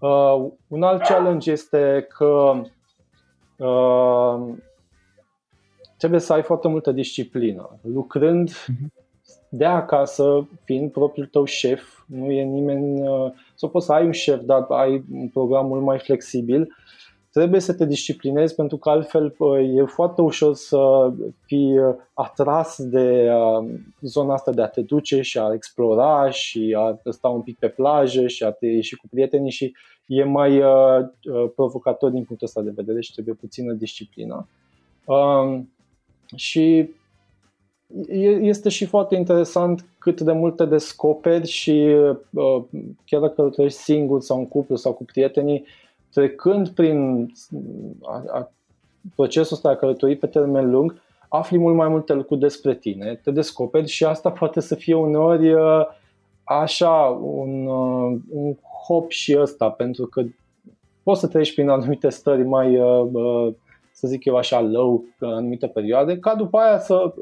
Uh, 0.00 0.50
un 0.68 0.82
alt 0.82 1.02
challenge 1.02 1.50
este 1.50 2.06
că 2.16 2.62
uh, 3.56 4.54
trebuie 5.96 6.20
să 6.20 6.32
ai 6.32 6.42
foarte 6.42 6.68
multă 6.68 6.92
disciplină. 6.92 7.78
Lucrând 7.82 8.50
uh-huh 8.50 8.99
de 9.50 9.64
acasă, 9.64 10.48
fiind 10.64 10.90
propriul 10.90 11.26
tău 11.26 11.44
șef, 11.44 11.82
nu 12.06 12.30
e 12.30 12.42
nimeni, 12.42 13.08
uh, 13.08 13.32
sau 13.54 13.68
poți 13.68 13.86
să 13.86 13.92
ai 13.92 14.04
un 14.04 14.12
șef, 14.12 14.40
dar 14.40 14.66
ai 14.68 15.04
un 15.12 15.28
program 15.28 15.66
mult 15.66 15.82
mai 15.82 15.98
flexibil, 15.98 16.74
trebuie 17.32 17.60
să 17.60 17.74
te 17.74 17.86
disciplinezi 17.86 18.54
pentru 18.54 18.76
că 18.76 18.90
altfel 18.90 19.36
e 19.76 19.84
foarte 19.84 20.20
ușor 20.20 20.54
să 20.54 21.12
fii 21.46 21.78
atras 22.14 22.82
de 22.82 23.30
zona 24.00 24.32
asta 24.34 24.52
de 24.52 24.62
a 24.62 24.68
te 24.68 24.80
duce 24.80 25.20
și 25.20 25.38
a 25.38 25.52
explora 25.52 26.30
și 26.30 26.76
a 26.78 27.00
sta 27.10 27.28
un 27.28 27.42
pic 27.42 27.58
pe 27.58 27.68
plajă 27.68 28.26
și 28.26 28.44
a 28.44 28.50
te 28.50 28.66
ieși 28.66 28.96
cu 28.96 29.06
prietenii 29.10 29.50
și 29.50 29.72
e 30.06 30.24
mai 30.24 30.62
provocator 31.54 32.10
din 32.10 32.24
punctul 32.24 32.46
ăsta 32.46 32.60
de 32.60 32.72
vedere 32.74 33.00
și 33.00 33.12
trebuie 33.12 33.34
puțină 33.34 33.72
disciplină. 33.72 34.48
Um, 35.04 35.72
și 36.34 36.90
este 38.40 38.68
și 38.68 38.84
foarte 38.84 39.14
interesant 39.14 39.84
cât 39.98 40.20
de 40.20 40.32
multe 40.32 40.64
descoperi 40.64 41.48
și 41.48 41.94
chiar 43.04 43.20
dacă 43.20 43.32
călătorești 43.34 43.78
singur 43.78 44.20
sau 44.20 44.38
în 44.38 44.48
cuplu 44.48 44.76
sau 44.76 44.92
cu 44.92 45.04
prietenii, 45.04 45.64
trecând 46.12 46.68
prin 46.68 47.26
a, 48.02 48.22
a, 48.28 48.52
procesul 49.14 49.56
ăsta 49.56 49.70
de 49.72 49.78
călătorii 49.78 50.16
pe 50.16 50.26
termen 50.26 50.70
lung, 50.70 51.02
afli 51.28 51.58
mult 51.58 51.76
mai 51.76 51.88
multe 51.88 52.12
lucruri 52.12 52.40
despre 52.40 52.74
tine, 52.74 53.20
te 53.22 53.30
descoperi 53.30 53.88
și 53.88 54.04
asta 54.04 54.30
poate 54.30 54.60
să 54.60 54.74
fie 54.74 54.94
uneori 54.94 55.54
așa 56.44 57.18
un, 57.22 57.66
un 58.30 58.54
hop 58.86 59.10
și 59.10 59.36
ăsta, 59.38 59.70
pentru 59.70 60.06
că 60.06 60.22
poți 61.02 61.20
să 61.20 61.26
treci 61.26 61.54
prin 61.54 61.68
anumite 61.68 62.08
stări 62.08 62.42
mai, 62.42 62.78
să 64.00 64.06
zic 64.06 64.24
eu 64.24 64.36
așa, 64.36 64.60
low 64.60 65.04
în 65.18 65.32
anumite 65.32 65.66
perioade, 65.66 66.18
ca 66.18 66.34
după 66.34 66.58
aia 66.58 66.78
să 66.78 67.14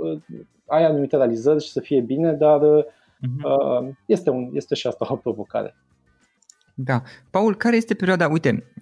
ai 0.67 0.85
anumite 0.85 1.17
realizări 1.17 1.65
și 1.65 1.71
să 1.71 1.81
fie 1.81 2.01
bine, 2.01 2.33
dar 2.33 2.61
uh-huh. 2.61 3.97
este, 4.07 4.31
un, 4.31 4.51
este 4.53 4.75
și 4.75 4.87
asta 4.87 5.07
o 5.09 5.17
provocare. 5.17 5.77
Da. 6.75 7.03
Paul, 7.31 7.57
care 7.57 7.77
este 7.77 7.95
perioada, 7.95 8.29
uite, 8.29 8.73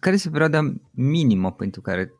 care 0.00 0.14
este 0.14 0.30
perioada 0.30 0.74
minimă 0.90 1.52
pentru 1.52 1.80
care, 1.80 2.12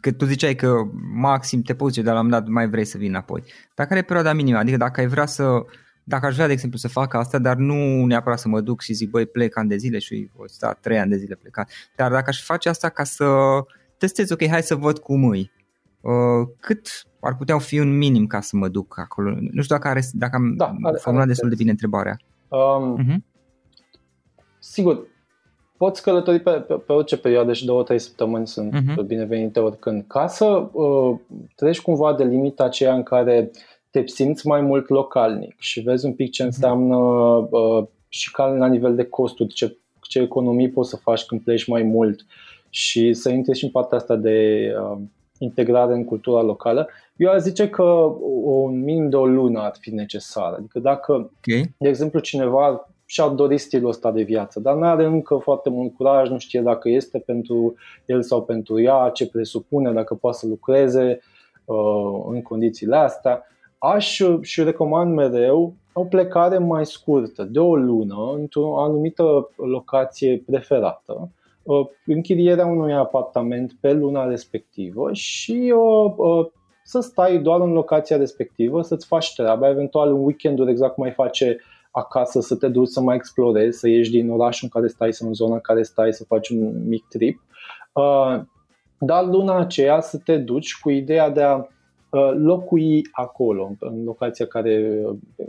că 0.00 0.12
tu 0.12 0.24
ziceai 0.24 0.54
că 0.54 0.74
maxim 1.14 1.62
te 1.62 1.74
poți 1.74 2.00
dar 2.00 2.14
la 2.14 2.20
un 2.20 2.30
dat 2.30 2.46
mai 2.46 2.68
vrei 2.68 2.84
să 2.84 2.98
vii 2.98 3.08
înapoi, 3.08 3.42
dar 3.74 3.86
care 3.86 3.98
e 3.98 4.02
perioada 4.02 4.32
minimă? 4.32 4.58
Adică 4.58 4.76
dacă 4.76 5.00
ai 5.00 5.06
vrea 5.06 5.26
să, 5.26 5.64
dacă 6.04 6.26
aș 6.26 6.34
vrea 6.34 6.46
de 6.46 6.52
exemplu 6.52 6.78
să 6.78 6.88
fac 6.88 7.14
asta, 7.14 7.38
dar 7.38 7.56
nu 7.56 8.06
neapărat 8.06 8.38
să 8.38 8.48
mă 8.48 8.60
duc 8.60 8.80
și 8.80 8.92
zic 8.92 9.10
băi 9.10 9.26
plec 9.26 9.56
ani 9.56 9.68
de 9.68 9.76
zile 9.76 9.98
și 9.98 10.30
voi 10.36 10.50
sta 10.50 10.72
trei 10.72 10.98
ani 10.98 11.10
de 11.10 11.16
zile 11.16 11.34
plecat, 11.34 11.70
dar 11.96 12.10
dacă 12.10 12.24
aș 12.28 12.44
face 12.44 12.68
asta 12.68 12.88
ca 12.88 13.04
să 13.04 13.24
testez, 13.98 14.30
ok, 14.30 14.46
hai 14.46 14.62
să 14.62 14.74
văd 14.74 14.98
cum 14.98 15.28
îi, 15.28 15.50
uh, 16.00 16.48
cât 16.60 16.88
ar 17.20 17.36
putea 17.36 17.58
fi 17.58 17.78
un 17.78 17.96
minim 17.96 18.26
ca 18.26 18.40
să 18.40 18.56
mă 18.56 18.68
duc 18.68 18.98
acolo? 18.98 19.30
Nu 19.30 19.62
știu 19.62 19.76
dacă, 19.76 19.88
are, 19.88 20.02
dacă 20.12 20.36
am 20.36 20.54
da, 20.56 20.74
are, 20.82 20.96
formulat 20.96 21.26
destul 21.26 21.48
de 21.48 21.54
bine 21.54 21.70
întrebarea. 21.70 22.16
Um, 22.48 22.98
uh-huh 22.98 23.34
sigur, 24.70 25.06
poți 25.76 26.02
călători 26.02 26.40
pe, 26.40 26.50
pe, 26.50 26.74
pe 26.74 26.92
orice 26.92 27.16
perioadă 27.16 27.52
și 27.52 27.64
două, 27.64 27.82
trei 27.82 27.98
săptămâni 27.98 28.46
sunt 28.46 28.74
uh-huh. 28.74 29.06
binevenite 29.06 29.60
oricând. 29.60 30.04
Ca 30.06 30.26
să 30.26 30.68
uh, 30.72 31.18
treci 31.54 31.80
cumva 31.80 32.14
de 32.14 32.24
limita 32.24 32.64
aceea 32.64 32.94
în 32.94 33.02
care 33.02 33.50
te 33.90 34.06
simți 34.06 34.46
mai 34.46 34.60
mult 34.60 34.88
localnic 34.88 35.54
și 35.58 35.80
vezi 35.80 36.06
un 36.06 36.12
pic 36.12 36.30
ce 36.30 36.42
mhm. 36.42 36.52
înseamnă 36.52 36.96
uh, 36.96 37.86
și 38.08 38.30
ca 38.30 38.46
la 38.46 38.66
nivel 38.66 38.94
de 38.94 39.04
costuri, 39.04 39.54
ce, 39.54 39.76
ce 40.00 40.20
economii 40.20 40.70
poți 40.70 40.90
să 40.90 40.96
faci 40.96 41.24
când 41.24 41.40
pleci 41.40 41.66
mai 41.66 41.82
mult 41.82 42.26
și 42.70 43.12
să 43.12 43.30
intri 43.30 43.58
și 43.58 43.64
în 43.64 43.70
partea 43.70 43.98
asta 43.98 44.16
de 44.16 44.68
uh, 44.80 44.98
integrare 45.38 45.94
în 45.94 46.04
cultura 46.04 46.42
locală, 46.42 46.88
eu 47.16 47.30
aș 47.30 47.40
zice 47.40 47.68
că 47.68 47.82
un 48.42 48.82
minim 48.82 49.08
de 49.08 49.16
o 49.16 49.26
lună 49.26 49.60
ar 49.60 49.74
fi 49.80 49.94
necesar. 49.94 50.52
Adică 50.52 50.78
dacă, 50.78 51.12
okay. 51.12 51.74
de 51.78 51.88
exemplu, 51.88 52.18
cineva 52.18 52.88
și-ar 53.04 53.28
dori 53.28 53.58
stilul 53.58 53.88
ăsta 53.88 54.10
de 54.12 54.22
viață, 54.22 54.60
dar 54.60 54.74
nu 54.74 54.84
are 54.84 55.04
încă 55.04 55.36
foarte 55.36 55.70
mult 55.70 55.94
curaj, 55.94 56.28
nu 56.28 56.38
știe 56.38 56.60
dacă 56.60 56.88
este 56.88 57.18
pentru 57.18 57.74
el 58.06 58.22
sau 58.22 58.42
pentru 58.42 58.80
ea, 58.80 59.10
ce 59.14 59.28
presupune, 59.28 59.92
dacă 59.92 60.14
poate 60.14 60.36
să 60.36 60.46
lucreze 60.46 61.20
uh, 61.64 62.24
în 62.28 62.42
condițiile 62.42 62.96
astea. 62.96 63.42
Aș 63.78 64.20
și 64.40 64.62
recomand 64.62 65.14
mereu 65.14 65.74
o 65.92 66.04
plecare 66.04 66.58
mai 66.58 66.86
scurtă, 66.86 67.44
de 67.44 67.58
o 67.58 67.76
lună, 67.76 68.32
într-o 68.34 68.80
anumită 68.80 69.50
locație 69.56 70.42
preferată, 70.46 71.18
uh, 71.18 71.28
închirierea 72.06 72.66
unui 72.66 72.94
apartament 72.94 73.72
pe 73.80 73.92
luna 73.92 74.26
respectivă 74.26 75.12
și 75.12 75.74
uh, 75.76 76.14
uh, 76.16 76.46
să 76.84 77.00
stai 77.00 77.38
doar 77.38 77.60
în 77.60 77.72
locația 77.72 78.16
respectivă, 78.16 78.82
să-ți 78.82 79.06
faci 79.06 79.34
treaba, 79.34 79.68
eventual 79.68 80.08
în 80.08 80.24
weekenduri 80.24 80.70
exact 80.70 80.94
cum 80.94 81.02
mai 81.02 81.12
face 81.12 81.56
uh, 81.58 81.76
acasă 81.98 82.40
să 82.40 82.56
te 82.56 82.68
duci 82.68 82.88
să 82.88 83.00
mai 83.00 83.16
explorezi, 83.16 83.78
să 83.78 83.88
ieși 83.88 84.10
din 84.10 84.30
orașul 84.30 84.68
în 84.72 84.80
care 84.80 84.92
stai 84.92 85.12
sau 85.12 85.28
în 85.28 85.34
zona 85.34 85.54
în 85.54 85.60
care 85.60 85.82
stai, 85.82 86.12
să 86.12 86.24
faci 86.24 86.48
un 86.48 86.88
mic 86.88 87.04
trip. 87.08 87.42
Uh, 87.92 88.40
dar 88.98 89.24
luna 89.24 89.58
aceea 89.58 90.00
să 90.00 90.18
te 90.18 90.36
duci 90.36 90.78
cu 90.80 90.90
ideea 90.90 91.30
de 91.30 91.42
a 91.42 91.54
uh, 91.56 91.64
locui 92.36 93.08
acolo, 93.12 93.76
în 93.78 94.04
locația 94.04 94.46
care, 94.46 95.02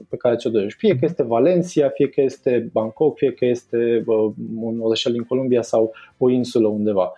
pe 0.09 0.17
care 0.17 0.36
ți-o 0.36 0.50
dorești. 0.50 0.79
Fie 0.79 0.95
că 0.95 1.05
este 1.05 1.24
Valencia, 1.24 1.89
fie 1.89 2.09
că 2.09 2.21
este 2.21 2.69
Bangkok, 2.71 3.17
fie 3.17 3.31
că 3.31 3.45
este 3.45 4.03
uh, 4.05 4.31
un 4.59 4.79
orășel 4.81 5.12
din 5.12 5.24
Columbia 5.24 5.62
sau 5.62 5.91
o 6.17 6.29
insulă 6.29 6.67
undeva. 6.67 7.13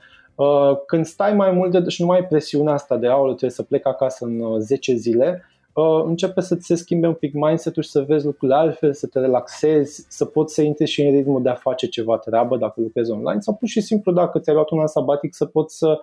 Când 0.86 1.06
stai 1.06 1.34
mai 1.34 1.52
mult 1.52 1.72
de, 1.72 1.90
și 1.90 2.02
nu 2.02 2.08
mai 2.08 2.18
ai 2.20 2.28
presiunea 2.28 2.74
asta 2.74 2.98
de 2.98 3.08
aulă, 3.08 3.30
trebuie 3.30 3.50
să 3.50 3.64
plec 3.64 3.88
acasă 3.88 4.26
în 4.26 4.60
10 4.60 4.94
zile, 4.94 5.44
uh, 5.74 6.04
începe 6.06 6.42
să 6.42 6.56
ți 6.56 6.66
se 6.66 6.76
schimbe 6.76 7.08
un 7.08 7.14
pic 7.14 7.34
mindset-ul 7.34 7.84
și 7.84 7.90
să 7.90 8.02
vezi 8.08 8.26
lucrurile 8.26 8.58
altfel, 8.58 8.94
să 8.94 9.08
te 9.08 9.20
relaxezi, 9.20 10.06
să 10.10 10.26
poți 10.26 10.54
să 10.54 10.62
intri 10.62 10.86
și 10.86 11.02
în 11.02 11.16
ritmul 11.16 11.42
de 11.42 11.50
a 11.50 11.54
face 11.54 11.88
ceva 11.88 12.18
treabă 12.18 12.58
dacă 12.58 12.82
lucrezi 12.82 13.12
online 13.12 13.40
sau 13.40 13.56
pur 13.56 13.68
și 13.68 13.82
simplu 13.82 14.12
dacă 14.12 14.40
ți-ai 14.40 14.56
luat 14.56 14.70
un 14.70 14.80
an 14.80 14.88
sabatic 14.88 15.36
să 15.36 15.46
poți 15.46 15.78
să 15.78 16.00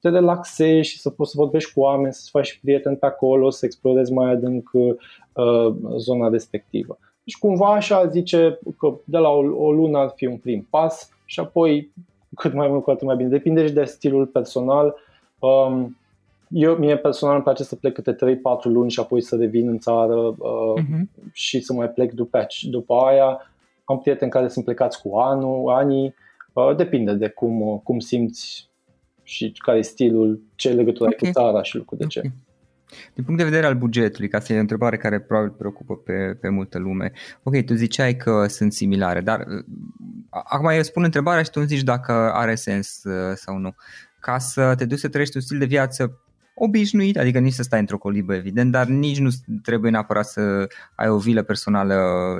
te 0.00 0.08
relaxezi 0.08 0.88
și 0.88 0.98
să 0.98 1.10
poți 1.10 1.30
să 1.30 1.36
vorbești 1.38 1.72
cu 1.72 1.80
oameni, 1.80 2.12
să-ți 2.12 2.30
faci 2.30 2.60
prieteni 2.62 2.96
pe 2.96 3.06
acolo, 3.06 3.50
să 3.50 3.64
explorezi 3.64 4.12
mai 4.12 4.32
adânc 4.32 4.70
uh, 4.72 4.94
zona 5.96 6.28
respectivă. 6.28 6.98
Deci 7.24 7.38
cumva 7.38 7.72
așa 7.72 8.06
zice 8.06 8.58
că 8.78 8.94
de 9.04 9.18
la 9.18 9.28
o, 9.28 9.64
o 9.64 9.72
lună 9.72 9.98
ar 9.98 10.12
fi 10.14 10.26
un 10.26 10.36
prim 10.36 10.66
pas 10.70 11.10
și 11.24 11.40
apoi 11.40 11.92
cât 12.34 12.52
mai 12.52 12.68
mult 12.68 12.82
cu 12.82 12.90
atât 12.90 13.06
mai 13.06 13.16
bine. 13.16 13.28
Depinde 13.28 13.66
și 13.66 13.72
de 13.72 13.84
stilul 13.84 14.26
personal. 14.26 14.94
Um, 15.38 15.96
eu, 16.48 16.74
mie 16.74 16.96
personal 16.96 17.34
îmi 17.34 17.44
place 17.44 17.62
să 17.62 17.76
plec 17.76 17.94
câte 17.94 18.14
3-4 18.14 18.16
luni 18.62 18.90
și 18.90 19.00
apoi 19.00 19.20
să 19.20 19.36
revin 19.36 19.68
în 19.68 19.78
țară 19.78 20.14
uh, 20.14 20.82
uh-huh. 20.82 21.32
și 21.32 21.60
să 21.60 21.72
mai 21.72 21.88
plec 21.88 22.12
după, 22.12 22.46
după 22.70 22.94
aia. 22.94 23.40
Am 23.84 23.98
prieteni 23.98 24.30
care 24.30 24.48
sunt 24.48 24.64
plecați 24.64 25.02
cu 25.02 25.16
anul, 25.16 25.70
anii, 25.70 26.14
uh, 26.52 26.76
depinde 26.76 27.12
de 27.12 27.28
cum, 27.28 27.60
uh, 27.60 27.80
cum 27.82 27.98
simți 27.98 28.67
și 29.28 29.52
care 29.58 29.78
e 29.78 29.82
stilul, 29.82 30.42
ce 30.54 30.68
legătură 30.68 31.04
okay. 31.04 31.18
ai 31.22 31.32
cu 31.32 31.38
țara 31.38 31.62
și 31.62 31.76
lucruri 31.76 32.00
de 32.00 32.06
ce. 32.06 32.18
Okay. 32.18 32.32
Din 33.14 33.24
punct 33.24 33.38
de 33.38 33.44
vedere 33.44 33.66
al 33.66 33.74
bugetului, 33.74 34.28
ca 34.28 34.40
să 34.40 34.52
e 34.52 34.56
o 34.56 34.60
întrebare 34.60 34.96
care 34.96 35.20
probabil 35.20 35.50
preocupă 35.50 35.96
pe, 35.96 36.36
pe 36.40 36.48
multă 36.48 36.78
lume. 36.78 37.12
Ok, 37.42 37.64
tu 37.64 37.74
ziceai 37.74 38.16
că 38.16 38.46
sunt 38.46 38.72
similare, 38.72 39.20
dar 39.20 39.40
uh, 39.40 39.64
acum 40.30 40.68
eu 40.68 40.82
spun 40.82 41.02
întrebarea 41.02 41.42
și 41.42 41.50
tu 41.50 41.58
îmi 41.60 41.68
zici 41.68 41.82
dacă 41.82 42.12
are 42.12 42.54
sens 42.54 43.04
uh, 43.04 43.32
sau 43.34 43.56
nu. 43.56 43.74
Ca 44.20 44.38
să 44.38 44.74
te 44.76 44.84
duci 44.84 44.98
să 44.98 45.08
trăiești 45.08 45.36
un 45.36 45.42
stil 45.42 45.58
de 45.58 45.64
viață 45.64 46.20
obișnuit, 46.54 47.18
adică 47.18 47.38
nici 47.38 47.52
să 47.52 47.62
stai 47.62 47.80
într-o 47.80 47.98
colibă, 47.98 48.34
evident, 48.34 48.70
dar 48.70 48.86
nici 48.86 49.18
nu 49.18 49.30
trebuie 49.62 49.90
neapărat 49.90 50.26
să 50.26 50.66
ai 50.94 51.08
o 51.08 51.18
vilă 51.18 51.42
personală 51.42 51.96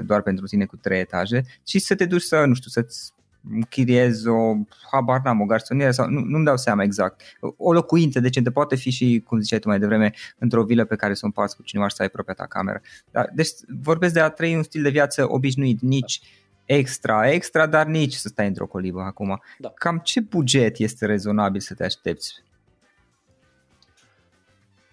doar 0.07 0.23
pentru 0.23 0.47
tine 0.47 0.64
cu 0.64 0.76
trei 0.76 1.00
etaje, 1.00 1.45
ci 1.62 1.80
să 1.80 1.95
te 1.95 2.04
duci 2.04 2.23
să, 2.23 2.45
nu 2.45 2.54
știu, 2.54 2.71
să-ți 2.71 3.12
închiriezi 3.54 4.28
o, 4.28 4.54
habar 4.92 5.21
n-am, 5.25 5.40
o 5.40 5.45
garsonieră 5.45 5.90
sau 5.90 6.09
nu, 6.09 6.21
nu-mi 6.21 6.45
dau 6.45 6.57
seama 6.57 6.83
exact. 6.83 7.23
O 7.57 7.73
locuință 7.73 8.21
decentă 8.21 8.50
poate 8.50 8.76
fi 8.76 8.90
și, 8.90 9.23
cum 9.26 9.40
ziceai 9.40 9.59
tu 9.59 9.68
mai 9.68 9.78
devreme, 9.78 10.12
într-o 10.38 10.64
vilă 10.64 10.85
pe 10.85 10.97
care 10.97 11.14
să 11.14 11.21
o 11.23 11.26
împarți 11.26 11.57
cu 11.57 11.62
cineva 11.62 11.88
și 11.88 11.95
să 11.95 12.02
ai 12.02 12.09
propria 12.09 12.35
ta 12.35 12.47
cameră. 12.47 12.80
Dar, 13.11 13.30
deci 13.35 13.49
vorbesc 13.83 14.14
de 14.14 14.21
a 14.21 14.28
trăi 14.28 14.57
un 14.57 14.62
stil 14.62 14.83
de 14.83 14.90
viață 14.90 15.26
obișnuit, 15.28 15.80
nici 15.80 16.21
extra, 16.64 17.30
extra, 17.30 17.66
dar 17.66 17.87
nici 17.87 18.14
să 18.14 18.28
stai 18.28 18.47
într-o 18.47 18.66
colibă 18.66 19.00
acum. 19.00 19.40
Da. 19.59 19.73
Cam 19.75 20.00
ce 20.04 20.21
buget 20.21 20.78
este 20.78 21.07
rezonabil 21.07 21.61
să 21.61 21.75
te 21.75 21.85
aștepți 21.85 22.47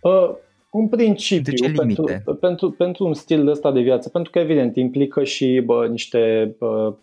Uh, 0.06 0.36
un 0.70 0.88
principiu 0.88 1.72
pentru, 1.76 2.36
pentru, 2.40 2.72
pentru 2.72 3.06
un 3.06 3.14
stil 3.14 3.48
ăsta 3.48 3.72
de 3.72 3.82
viață, 3.82 4.10
pentru 4.10 4.32
că 4.32 4.40
evident 4.40 4.76
implică 4.76 5.24
și 5.24 5.62
bă, 5.66 5.88
niște 5.88 6.56
bă, 6.60 6.94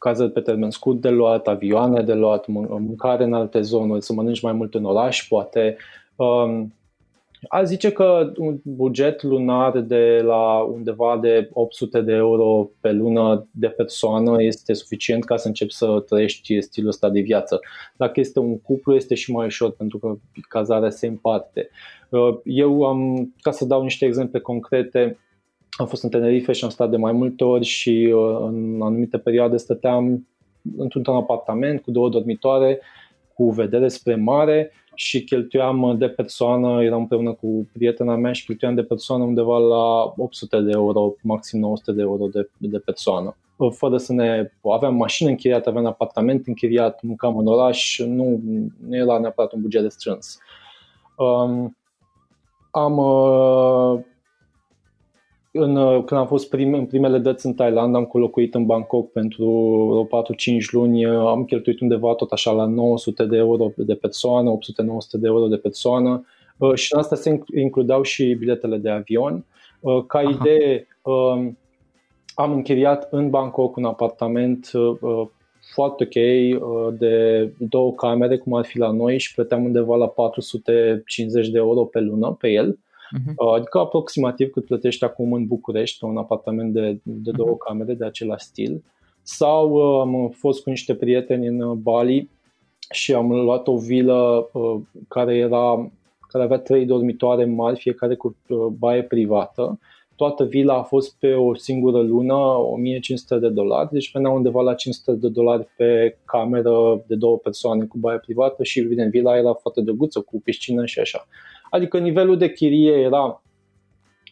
cazări 0.00 0.32
pe 0.32 0.40
termen 0.40 0.70
scurt 0.70 1.00
de 1.00 1.10
luat, 1.10 1.46
avioane 1.46 2.02
de 2.02 2.14
luat, 2.14 2.46
mâncare 2.46 3.24
în 3.24 3.32
alte 3.32 3.60
zone, 3.60 4.00
să 4.00 4.12
mănânci 4.12 4.42
mai 4.42 4.52
mult 4.52 4.74
în 4.74 4.84
oraș, 4.84 5.26
poate. 5.28 5.76
Um, 6.16 6.72
Aș 7.48 7.66
zice 7.66 7.92
că 7.92 8.32
un 8.36 8.58
buget 8.62 9.22
lunar 9.22 9.80
de 9.80 10.20
la 10.24 10.62
undeva 10.62 11.18
de 11.22 11.48
800 11.52 12.00
de 12.00 12.12
euro 12.12 12.70
pe 12.80 12.92
lună 12.92 13.48
de 13.50 13.68
persoană 13.68 14.42
este 14.42 14.72
suficient 14.72 15.24
ca 15.24 15.36
să 15.36 15.46
începi 15.46 15.72
să 15.72 16.04
trăiești 16.08 16.60
stilul 16.60 16.88
ăsta 16.88 17.08
de 17.08 17.20
viață. 17.20 17.60
Dacă 17.96 18.20
este 18.20 18.38
un 18.38 18.60
cuplu, 18.60 18.94
este 18.94 19.14
și 19.14 19.32
mai 19.32 19.46
ușor 19.46 19.70
pentru 19.70 19.98
că 19.98 20.14
cazarea 20.48 20.90
se 20.90 21.06
împarte. 21.06 21.68
Uh, 22.08 22.38
eu 22.44 22.82
am, 22.82 23.32
ca 23.40 23.50
să 23.50 23.64
dau 23.64 23.82
niște 23.82 24.04
exemple 24.04 24.40
concrete, 24.40 25.18
am 25.78 25.86
fost 25.86 26.02
în 26.02 26.10
Tenerife 26.10 26.52
și 26.52 26.64
am 26.64 26.70
stat 26.70 26.90
de 26.90 26.96
mai 26.96 27.12
multe 27.12 27.44
ori 27.44 27.64
și 27.64 28.12
uh, 28.14 28.36
în 28.40 28.78
anumite 28.82 29.18
perioade 29.18 29.56
stăteam 29.56 30.28
într-un 30.76 31.04
apartament 31.06 31.82
cu 31.82 31.90
două 31.90 32.08
dormitoare 32.08 32.80
cu 33.34 33.50
vedere 33.50 33.88
spre 33.88 34.14
mare 34.14 34.72
și 34.94 35.24
cheltuiam 35.24 35.96
de 35.98 36.08
persoană, 36.08 36.82
eram 36.82 37.00
împreună 37.00 37.32
cu 37.32 37.68
prietena 37.72 38.16
mea 38.16 38.32
și 38.32 38.44
cheltuiam 38.44 38.74
de 38.74 38.82
persoană 38.82 39.24
undeva 39.24 39.58
la 39.58 40.12
800 40.16 40.60
de 40.60 40.70
euro, 40.74 41.14
maxim 41.22 41.60
900 41.60 41.92
de 41.92 42.00
euro 42.00 42.26
de, 42.26 42.48
de 42.56 42.78
persoană. 42.78 43.36
Fără 43.70 43.96
să 43.96 44.12
ne... 44.12 44.50
aveam 44.62 44.94
mașină 44.94 45.30
închiriată, 45.30 45.68
aveam 45.68 45.86
apartament 45.86 46.46
închiriat, 46.46 47.02
mâncam 47.02 47.38
în 47.38 47.46
oraș, 47.46 47.98
nu, 47.98 48.40
nu 48.88 48.96
era 48.96 49.18
neapărat 49.18 49.52
un 49.52 49.60
buget 49.60 49.82
de 49.82 49.88
strâns. 49.88 50.38
Um, 51.16 51.76
am 52.70 52.96
uh, 52.98 54.00
în, 55.52 55.76
uh, 55.76 56.04
când 56.04 56.20
am 56.20 56.26
fost 56.26 56.48
prim, 56.48 56.74
în 56.74 56.86
primele 56.86 57.18
dăți 57.18 57.46
în 57.46 57.54
Thailand, 57.54 57.94
am 57.94 58.04
colocuit 58.04 58.54
în 58.54 58.66
Bangkok 58.66 59.12
pentru 59.12 60.08
4-5 60.10 60.70
luni, 60.70 61.06
uh, 61.06 61.26
am 61.26 61.44
cheltuit 61.44 61.80
undeva 61.80 62.14
tot 62.14 62.30
așa 62.30 62.50
la 62.50 62.66
900 62.66 63.24
de 63.24 63.36
euro 63.36 63.72
de 63.76 63.94
persoană, 63.94 64.50
800-900 64.50 64.56
de 65.12 65.26
euro 65.26 65.46
de 65.46 65.56
persoană 65.56 66.24
uh, 66.56 66.74
și 66.74 66.94
în 66.94 67.00
asta 67.00 67.16
se 67.16 67.40
includeau 67.54 68.02
și 68.02 68.34
biletele 68.38 68.76
de 68.76 68.90
avion. 68.90 69.44
Ca 70.06 70.18
Aha. 70.18 70.30
idee, 70.30 70.86
um, 71.02 71.58
am 72.34 72.52
închiriat 72.52 73.08
în 73.10 73.30
Bangkok 73.30 73.76
un 73.76 73.84
apartament 73.84 74.70
foarte 75.74 76.04
ok 76.04 76.12
de 76.98 77.44
două 77.58 77.92
camere, 77.92 78.38
cum 78.38 78.54
ar 78.54 78.64
fi 78.64 78.78
la 78.78 78.90
noi 78.90 79.18
și 79.18 79.34
plăteam 79.34 79.64
undeva 79.64 79.96
la 79.96 80.06
450 80.08 81.48
de 81.48 81.58
euro 81.58 81.84
pe 81.84 82.00
lună 82.00 82.36
pe 82.40 82.48
el 82.48 82.78
uh-huh. 83.18 83.54
adică 83.56 83.78
aproximativ 83.78 84.50
cât 84.50 84.64
plătești 84.64 85.04
acum 85.04 85.32
în 85.32 85.46
București 85.46 86.04
un 86.04 86.16
apartament 86.16 86.72
de, 86.72 87.00
de 87.02 87.30
două 87.30 87.54
uh-huh. 87.54 87.66
camere 87.66 87.94
de 87.94 88.04
același 88.04 88.44
stil. 88.44 88.82
Sau 89.22 89.70
uh, 89.70 90.00
am 90.00 90.28
fost 90.28 90.62
cu 90.62 90.70
niște 90.70 90.94
prieteni 90.94 91.46
în 91.46 91.60
uh, 91.60 91.76
Bali 91.76 92.30
și 92.90 93.14
am 93.14 93.32
luat 93.32 93.68
o 93.68 93.76
vilă 93.76 94.48
uh, 94.52 94.80
care 95.08 95.36
era 95.36 95.90
care 96.30 96.44
avea 96.44 96.58
trei 96.58 96.86
dormitoare 96.86 97.44
mari, 97.44 97.78
fiecare 97.78 98.14
cu 98.14 98.36
baie 98.78 99.02
privată. 99.02 99.78
Toată 100.16 100.44
vila 100.44 100.74
a 100.74 100.82
fost 100.82 101.18
pe 101.18 101.34
o 101.34 101.54
singură 101.54 102.00
lună 102.00 102.34
1500 102.34 103.38
de 103.38 103.48
dolari, 103.48 103.90
deci 103.92 104.10
venea 104.12 104.30
undeva 104.30 104.62
la 104.62 104.74
500 104.74 105.12
de 105.12 105.28
dolari 105.28 105.68
pe 105.76 106.18
cameră 106.24 107.04
de 107.06 107.14
două 107.14 107.36
persoane 107.36 107.84
cu 107.84 107.98
baie 107.98 108.18
privată 108.18 108.62
și 108.62 108.80
evident 108.80 109.10
vila 109.10 109.36
era 109.36 109.52
foarte 109.52 109.80
drăguță 109.80 110.20
cu 110.20 110.40
piscină 110.40 110.86
și 110.86 110.98
așa. 110.98 111.26
Adică 111.70 111.98
nivelul 111.98 112.36
de 112.36 112.52
chirie 112.52 112.92
era 112.92 113.42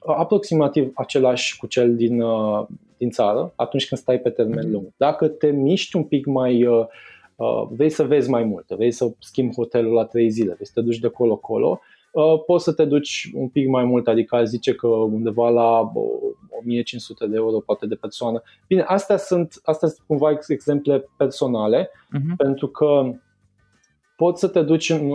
aproximativ 0.07 0.91
același 0.95 1.59
cu 1.59 1.67
cel 1.67 1.97
din, 1.97 2.21
uh, 2.21 2.67
din 2.97 3.11
țară 3.11 3.53
atunci 3.57 3.89
când 3.89 4.01
stai 4.01 4.19
pe 4.19 4.31
termen 4.31 4.65
mhm. 4.65 4.73
lung. 4.73 4.87
Dacă 4.97 5.29
te 5.29 5.51
miști 5.51 5.97
un 5.97 6.05
pic 6.05 6.27
mai, 6.27 6.65
uh, 6.65 6.87
uh, 7.37 7.69
vrei 7.71 7.91
să 7.91 8.03
vezi 8.03 8.31
mai 8.31 8.45
mult, 8.45 8.69
vrei 8.69 8.91
să 8.91 9.11
schimbi 9.19 9.55
hotelul 9.55 9.93
la 9.93 10.05
3 10.05 10.31
zile, 10.31 10.53
vrei 10.53 10.67
să 10.67 10.73
te 10.75 10.81
duci 10.81 10.99
de 10.99 11.09
colo-colo, 11.09 11.81
poți 12.47 12.65
să 12.65 12.73
te 12.73 12.85
duci 12.85 13.31
un 13.35 13.49
pic 13.49 13.69
mai 13.69 13.85
mult, 13.85 14.09
adică 14.09 14.37
aș 14.37 14.47
zice 14.47 14.75
că 14.75 14.87
undeva 14.87 15.49
la 15.49 15.93
1500 16.61 17.27
de 17.27 17.37
euro 17.37 17.59
poate 17.59 17.87
de 17.87 17.95
persoană. 17.95 18.43
Bine, 18.67 18.83
astea 18.83 19.17
sunt, 19.17 19.61
astea 19.63 19.89
sunt 19.89 20.07
cumva 20.07 20.39
exemple 20.49 21.09
personale, 21.17 21.91
uh-huh. 21.91 22.37
pentru 22.37 22.69
că 22.69 23.13
poți 24.19 24.41
să 24.41 24.49
te 24.49 24.63
duci 24.63 24.91
în, 24.91 25.13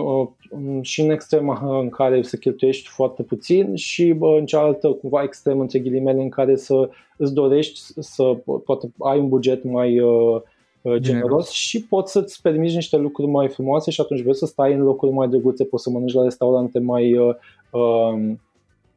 în, 0.50 0.82
și 0.82 1.00
în 1.00 1.10
extrema 1.10 1.80
în 1.80 1.88
care 1.88 2.22
să 2.22 2.36
cheltuiești 2.36 2.88
foarte 2.88 3.22
puțin 3.22 3.74
și 3.74 4.12
bă, 4.12 4.36
în 4.38 4.46
cealaltă 4.46 4.88
cumva 4.88 5.22
extrem 5.22 5.60
între 5.60 5.78
ghilimele 5.78 6.22
în 6.22 6.28
care 6.28 6.56
să 6.56 6.88
îți 7.16 7.34
dorești 7.34 7.80
să 7.98 8.22
poate 8.64 8.92
ai 8.98 9.18
un 9.18 9.28
buget 9.28 9.64
mai 9.64 10.00
uh, 10.00 10.40
uh, 10.82 10.96
generos 10.96 11.50
și 11.50 11.84
poți 11.84 12.12
să-ți 12.12 12.42
permiți 12.42 12.74
niște 12.74 12.96
lucruri 12.96 13.30
mai 13.30 13.48
frumoase 13.48 13.90
și 13.90 14.00
atunci 14.00 14.20
vrei 14.20 14.34
să 14.34 14.46
stai 14.46 14.72
în 14.72 14.82
locuri 14.82 15.12
mai 15.12 15.28
drăguțe, 15.28 15.64
poți 15.64 15.82
să 15.82 15.90
mănânci 15.90 16.14
la 16.14 16.22
restaurante 16.22 16.78
mai 16.78 17.18
uh, 17.18 17.34
uh, 17.70 18.32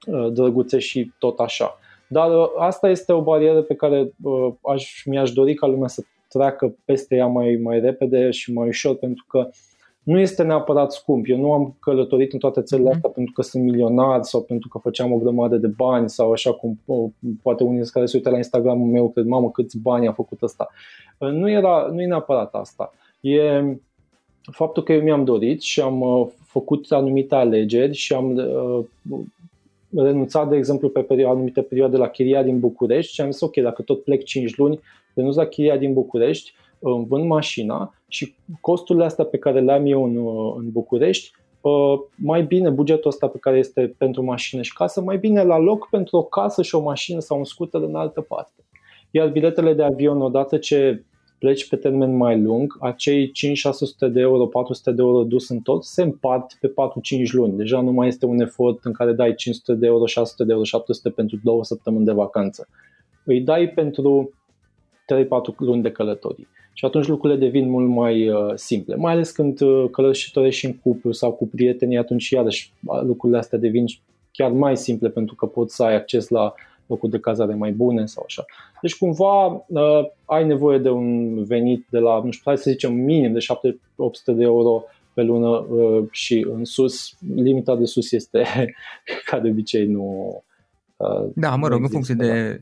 uh, 0.07 0.31
drăguțe 0.31 0.79
și 0.79 1.11
tot 1.19 1.39
așa. 1.39 1.79
Dar 2.09 2.37
uh, 2.37 2.47
asta 2.57 2.89
este 2.89 3.13
o 3.13 3.21
barieră 3.21 3.61
pe 3.61 3.75
care 3.75 4.11
uh, 4.23 4.53
aș, 4.61 5.03
mi-aș 5.05 5.31
dori 5.31 5.53
ca 5.53 5.67
lumea 5.67 5.87
să 5.87 6.03
treacă 6.27 6.75
peste 6.85 7.15
ea 7.15 7.27
mai, 7.27 7.59
mai 7.63 7.79
repede 7.79 8.31
și 8.31 8.53
mai 8.53 8.67
ușor 8.67 8.95
pentru 8.95 9.25
că 9.27 9.37
uh, 9.37 9.53
nu 10.07 10.19
este 10.19 10.43
neapărat 10.43 10.91
scump. 10.91 11.25
Eu 11.27 11.37
nu 11.37 11.53
am 11.53 11.75
călătorit 11.79 12.33
în 12.33 12.39
toate 12.39 12.61
țările 12.61 12.87
mhm. 12.87 12.95
astea 12.95 13.09
pentru 13.09 13.33
că 13.33 13.41
sunt 13.41 13.63
milionar 13.63 14.23
sau 14.23 14.41
pentru 14.41 14.67
că 14.67 14.77
făceam 14.77 15.11
o 15.11 15.17
grămadă 15.17 15.57
de 15.57 15.67
bani 15.67 16.09
sau 16.09 16.31
așa 16.31 16.53
cum 16.53 16.79
o, 16.85 17.09
poate 17.41 17.63
unii 17.63 17.85
care 17.85 18.05
se 18.05 18.17
uită 18.17 18.29
la 18.29 18.37
Instagramul 18.37 18.87
meu 18.87 19.09
cred, 19.09 19.25
mamă, 19.25 19.51
câți 19.51 19.79
bani 19.79 20.07
a 20.07 20.11
făcut 20.11 20.41
ăsta. 20.41 20.67
Nu, 21.17 21.49
era, 21.49 21.89
nu 21.91 22.01
e 22.01 22.05
neapărat 22.05 22.53
asta. 22.53 22.93
E 23.21 23.41
faptul 24.51 24.83
că 24.83 24.93
eu 24.93 25.01
mi-am 25.01 25.23
dorit 25.23 25.61
și 25.61 25.81
am 25.81 26.01
uh, 26.01 26.27
făcut 26.45 26.91
anumite 26.91 27.35
alegeri 27.35 27.93
și 27.93 28.13
am 28.13 28.35
uh, 28.35 29.19
renunțat, 29.95 30.49
de 30.49 30.55
exemplu, 30.55 30.89
pe 30.89 31.01
perioade, 31.01 31.35
anumite 31.35 31.61
perioade 31.61 31.97
la 31.97 32.07
chiria 32.07 32.43
din 32.43 32.59
București 32.59 33.13
și 33.13 33.21
am 33.21 33.31
zis, 33.31 33.41
ok, 33.41 33.55
dacă 33.55 33.81
tot 33.81 34.03
plec 34.03 34.23
5 34.23 34.55
luni, 34.55 34.79
renunț 35.13 35.35
la 35.35 35.45
chiria 35.45 35.77
din 35.77 35.93
București, 35.93 36.53
îmi 36.79 37.05
vând 37.05 37.25
mașina 37.25 37.96
și 38.07 38.35
costurile 38.61 39.05
astea 39.05 39.25
pe 39.25 39.37
care 39.37 39.59
le 39.59 39.71
am 39.71 39.85
eu 39.85 40.03
în, 40.03 40.17
în 40.57 40.71
București, 40.71 41.31
mai 42.15 42.43
bine 42.43 42.69
bugetul 42.69 43.09
ăsta 43.09 43.27
pe 43.27 43.37
care 43.37 43.57
este 43.57 43.95
pentru 43.97 44.23
mașină 44.23 44.61
și 44.61 44.73
casă, 44.73 45.01
mai 45.01 45.17
bine 45.17 45.43
la 45.43 45.57
loc 45.57 45.87
pentru 45.89 46.17
o 46.17 46.23
casă 46.23 46.61
și 46.61 46.75
o 46.75 46.81
mașină 46.81 47.19
sau 47.19 47.37
un 47.37 47.43
scooter 47.43 47.81
în 47.81 47.95
altă 47.95 48.21
parte. 48.21 48.65
Iar 49.11 49.29
biletele 49.29 49.73
de 49.73 49.83
avion, 49.83 50.21
odată 50.21 50.57
ce 50.57 51.03
pleci 51.39 51.67
pe 51.67 51.75
termen 51.75 52.15
mai 52.15 52.41
lung, 52.41 52.77
acei 52.79 53.31
5-600 54.07 54.11
de 54.11 54.19
euro, 54.19 54.45
400 54.45 54.91
de 54.91 55.01
euro 55.01 55.23
dus 55.23 55.49
în 55.49 55.59
tot, 55.59 55.83
se 55.83 56.01
împart 56.01 56.57
pe 56.59 56.67
4-5 56.67 56.71
luni. 57.31 57.57
Deja 57.57 57.81
nu 57.81 57.91
mai 57.91 58.07
este 58.07 58.25
un 58.25 58.39
efort 58.39 58.85
în 58.85 58.93
care 58.93 59.13
dai 59.13 59.35
500 59.35 59.73
de 59.73 59.85
euro, 59.85 60.05
600 60.05 60.43
de 60.43 60.51
euro, 60.51 60.63
700 60.63 61.09
pentru 61.09 61.39
două 61.43 61.63
săptămâni 61.63 62.05
de 62.05 62.11
vacanță. 62.11 62.67
Îi 63.23 63.41
dai 63.41 63.69
pentru 63.69 64.31
3-4 65.53 65.55
luni 65.57 65.81
de 65.81 65.91
călătorii. 65.91 66.47
Și 66.77 66.85
atunci 66.85 67.07
lucrurile 67.07 67.39
devin 67.39 67.69
mult 67.69 67.87
mai 67.87 68.29
uh, 68.29 68.51
simple. 68.55 68.95
Mai 68.95 69.13
ales 69.13 69.31
când 69.31 69.61
uh, 69.61 69.89
călătorești 69.91 70.65
în 70.65 70.73
cuplu 70.73 71.11
sau 71.11 71.31
cu 71.31 71.47
prietenii, 71.47 71.97
atunci 71.97 72.29
iarăși 72.29 72.73
lucrurile 73.01 73.39
astea 73.39 73.57
devin 73.57 73.85
chiar 74.31 74.51
mai 74.51 74.77
simple 74.77 75.09
pentru 75.09 75.35
că 75.35 75.45
poți 75.45 75.75
să 75.75 75.83
ai 75.83 75.95
acces 75.95 76.27
la 76.27 76.53
locuri 76.85 77.11
de 77.11 77.19
cazare 77.19 77.53
mai 77.53 77.71
bune 77.71 78.05
sau 78.05 78.23
așa. 78.25 78.45
Deci 78.81 78.97
cumva 78.97 79.45
uh, 79.67 80.05
ai 80.25 80.45
nevoie 80.45 80.77
de 80.77 80.89
un 80.89 81.43
venit 81.43 81.85
de 81.89 81.99
la, 81.99 82.21
nu 82.23 82.31
știu, 82.31 82.43
hai 82.45 82.57
să 82.57 82.69
zicem 82.69 82.93
minim 82.93 83.33
de 83.33 83.39
700 83.39 84.31
de 84.31 84.43
euro 84.43 84.83
pe 85.13 85.21
lună 85.21 85.47
uh, 85.47 86.03
și 86.11 86.47
în 86.53 86.65
sus, 86.65 87.17
limita 87.35 87.75
de 87.75 87.85
sus 87.85 88.11
este 88.11 88.43
ca 89.29 89.39
de 89.39 89.49
obicei 89.49 89.85
nu 89.85 90.43
uh, 90.97 91.29
Da, 91.35 91.55
mă 91.55 91.67
rog, 91.67 91.81
în 91.81 91.89
funcție 91.89 92.15
de 92.15 92.61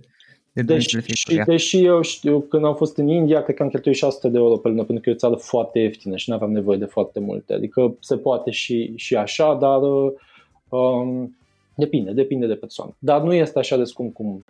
de 0.56 0.74
deși, 0.74 1.00
și, 1.14 1.42
deși 1.46 1.84
eu 1.84 2.02
știu, 2.02 2.40
când 2.40 2.66
am 2.66 2.76
fost 2.76 2.98
în 2.98 3.08
India, 3.08 3.44
cred 3.44 3.56
că 3.56 3.64
am 3.64 3.70
cheltuit 3.70 3.96
600 3.96 4.30
de 4.30 4.38
euro 4.38 4.58
pe 4.58 4.68
lună, 4.68 4.84
pentru 4.84 5.04
că 5.04 5.10
e 5.10 5.14
o 5.14 5.16
țară 5.16 5.36
foarte 5.36 5.80
ieftină 5.80 6.16
și 6.16 6.30
nu 6.30 6.36
aveam 6.36 6.52
nevoie 6.52 6.78
de 6.78 6.86
foarte 6.86 7.20
multe. 7.20 7.54
Adică 7.54 7.96
se 8.00 8.18
poate 8.18 8.52
și, 8.52 8.94
și 8.96 9.16
așa, 9.16 9.54
dar 9.54 9.80
um, 10.70 11.38
depinde, 11.76 12.12
depinde 12.12 12.48
de 12.48 12.54
persoană. 12.54 12.96
Dar 13.00 13.22
nu 13.22 13.34
este 13.34 13.60
așa 13.60 13.78
de 13.78 13.84
scump 13.84 14.14
cum 14.14 14.44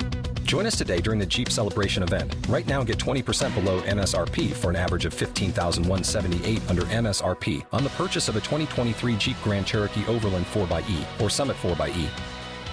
Join 0.46 0.68
us 0.68 0.78
today 0.78 1.02
during 1.02 1.20
the 1.20 1.28
Jeep 1.28 1.50
Celebration 1.50 2.04
event. 2.04 2.36
Right 2.48 2.68
now, 2.68 2.84
get 2.84 3.00
20% 3.00 3.54
below 3.56 3.82
MSRP 3.82 4.52
for 4.54 4.70
an 4.70 4.76
average 4.76 5.06
of 5.06 5.14
15178 5.14 6.70
under 6.70 6.84
MSRP 6.84 7.66
on 7.72 7.84
the 7.84 7.90
purchase 7.90 8.30
of 8.30 8.36
a 8.36 8.42
2023 8.42 9.18
Jeep 9.18 9.36
Grand 9.44 9.66
Cherokee 9.66 10.06
Overland 10.08 10.46
4xE 10.46 11.22
or 11.22 11.30
Summit 11.32 11.56
4xE. 11.58 12.35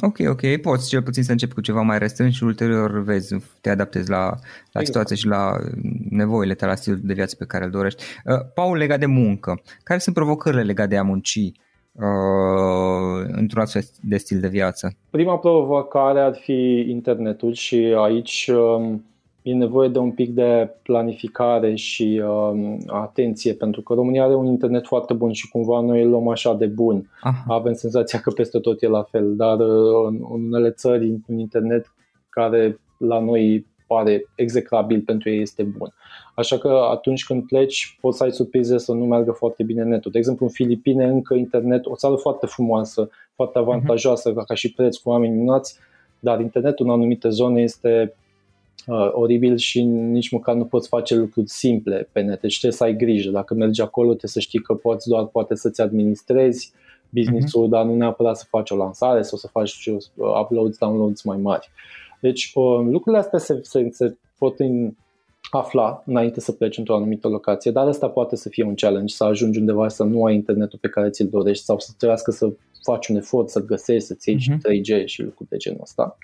Ok, 0.00 0.16
ok, 0.28 0.56
poți 0.60 0.88
cel 0.88 1.02
puțin 1.02 1.22
să 1.22 1.30
începi 1.30 1.54
cu 1.54 1.60
ceva 1.60 1.80
mai 1.80 1.98
restrâns 1.98 2.34
și 2.34 2.44
ulterior 2.44 3.02
vezi, 3.02 3.36
te 3.60 3.70
adaptezi 3.70 4.10
la, 4.10 4.24
la 4.72 4.80
exact. 4.80 4.86
situație 4.86 5.16
și 5.16 5.26
la 5.26 5.52
nevoile 6.10 6.54
tale, 6.54 6.70
la 6.70 6.76
stilul 6.76 7.00
de 7.02 7.14
viață 7.14 7.36
pe 7.36 7.44
care 7.44 7.64
îl 7.64 7.70
dorești. 7.70 8.02
Uh, 8.24 8.34
Paul, 8.54 8.76
legat 8.76 8.98
de 8.98 9.06
muncă, 9.06 9.60
care 9.82 9.98
sunt 9.98 10.14
provocările 10.14 10.62
legate 10.62 10.88
de 10.88 10.96
a 10.96 11.02
munci 11.02 11.52
uh, 11.92 13.26
într-un 13.26 13.62
astfel 13.62 13.82
de 14.00 14.16
stil 14.16 14.40
de 14.40 14.48
viață? 14.48 14.96
Prima 15.10 15.38
provocare 15.38 16.20
ar 16.20 16.34
fi 16.34 16.86
internetul 16.88 17.52
și 17.52 17.94
aici 17.96 18.50
uh, 18.52 18.94
e 19.48 19.54
nevoie 19.54 19.88
de 19.88 19.98
un 19.98 20.10
pic 20.10 20.34
de 20.34 20.74
planificare 20.82 21.74
și 21.74 22.22
uh, 22.24 22.76
atenție, 22.86 23.52
pentru 23.52 23.82
că 23.82 23.94
România 23.94 24.24
are 24.24 24.34
un 24.34 24.46
internet 24.46 24.86
foarte 24.86 25.14
bun 25.14 25.32
și 25.32 25.48
cumva 25.48 25.80
noi 25.80 26.02
îl 26.02 26.08
luăm 26.08 26.28
așa 26.28 26.54
de 26.54 26.66
bun. 26.66 27.10
Aha. 27.20 27.44
Avem 27.48 27.72
senzația 27.72 28.20
că 28.20 28.30
peste 28.30 28.58
tot 28.58 28.82
e 28.82 28.86
la 28.86 29.02
fel, 29.02 29.36
dar 29.36 29.58
uh, 29.58 30.06
în 30.06 30.20
unele 30.28 30.70
țări 30.70 31.14
un 31.26 31.38
internet 31.38 31.92
care 32.28 32.80
la 32.98 33.20
noi 33.20 33.66
pare 33.86 34.24
execrabil 34.34 35.00
pentru 35.00 35.30
ei 35.30 35.40
este 35.40 35.62
bun. 35.62 35.94
Așa 36.34 36.58
că 36.58 36.68
atunci 36.90 37.24
când 37.24 37.46
pleci 37.46 37.98
poți 38.00 38.16
să 38.16 38.24
ai 38.24 38.32
surprize 38.32 38.78
să 38.78 38.92
nu 38.92 39.04
meargă 39.04 39.32
foarte 39.32 39.62
bine 39.62 39.82
netul. 39.82 40.10
De 40.10 40.18
exemplu, 40.18 40.46
în 40.46 40.52
Filipine 40.52 41.04
încă 41.04 41.34
internet, 41.34 41.86
o 41.86 41.96
țară 41.96 42.14
foarte 42.14 42.46
frumoasă, 42.46 43.08
foarte 43.34 43.58
mhm. 43.58 43.68
avantajoasă 43.68 44.32
uh-huh. 44.32 44.46
ca 44.46 44.54
și 44.54 44.72
preț 44.72 44.96
cu 44.96 45.08
oameni 45.08 45.32
minunați, 45.32 45.78
dar 46.20 46.40
internetul 46.40 46.86
în 46.86 46.92
anumite 46.92 47.28
zone 47.28 47.62
este 47.62 48.14
uh, 48.88 49.08
oribil 49.12 49.56
și 49.56 49.82
nici 49.82 50.30
măcar 50.30 50.54
nu 50.54 50.64
poți 50.64 50.88
face 50.88 51.14
lucruri 51.14 51.48
simple 51.48 52.08
pe 52.12 52.20
net. 52.20 52.40
Deci 52.40 52.58
trebuie 52.58 52.78
să 52.78 52.84
ai 52.84 52.96
grijă. 52.96 53.30
Dacă 53.30 53.54
mergi 53.54 53.80
acolo, 53.80 54.08
trebuie 54.08 54.30
să 54.30 54.40
știi 54.40 54.62
că 54.62 54.74
poți 54.74 55.08
doar 55.08 55.26
poate 55.26 55.54
să-ți 55.54 55.80
administrezi 55.80 56.72
business-ul, 57.08 57.66
uh-huh. 57.66 57.70
dar 57.70 57.84
nu 57.84 57.94
neapărat 57.94 58.36
să 58.36 58.44
faci 58.48 58.70
o 58.70 58.76
lansare 58.76 59.22
sau 59.22 59.38
să 59.38 59.46
faci 59.46 59.86
uh, 59.86 59.96
uploads, 60.40 60.78
downloads 60.78 61.22
mai 61.22 61.36
mari. 61.36 61.70
Deci 62.20 62.52
uh, 62.54 62.86
lucrurile 62.90 63.22
astea 63.22 63.38
se, 63.38 63.58
se, 63.62 63.88
se 63.90 64.16
pot 64.38 64.58
în, 64.58 64.92
afla 65.50 66.02
înainte 66.06 66.40
să 66.40 66.52
pleci 66.52 66.78
într-o 66.78 66.94
anumită 66.94 67.28
locație, 67.28 67.70
dar 67.70 67.86
asta 67.86 68.08
poate 68.08 68.36
să 68.36 68.48
fie 68.48 68.64
un 68.64 68.74
challenge, 68.74 69.14
să 69.14 69.24
ajungi 69.24 69.58
undeva 69.58 69.88
să 69.88 70.04
nu 70.04 70.24
ai 70.24 70.34
internetul 70.34 70.78
pe 70.82 70.88
care 70.88 71.10
ți-l 71.10 71.28
dorești 71.28 71.64
sau 71.64 71.78
să 71.78 71.90
trebuiască 71.96 72.30
să 72.30 72.52
faci 72.82 73.08
un 73.08 73.16
efort 73.16 73.48
să-l 73.48 73.64
găsești, 73.64 74.06
să-ți 74.06 74.28
iei 74.28 74.38
uh-huh. 74.38 74.42
și 74.42 75.00
3G 75.00 75.04
și 75.04 75.22
lucruri 75.22 75.48
de 75.48 75.56
genul 75.56 75.80
ăsta. 75.82 76.18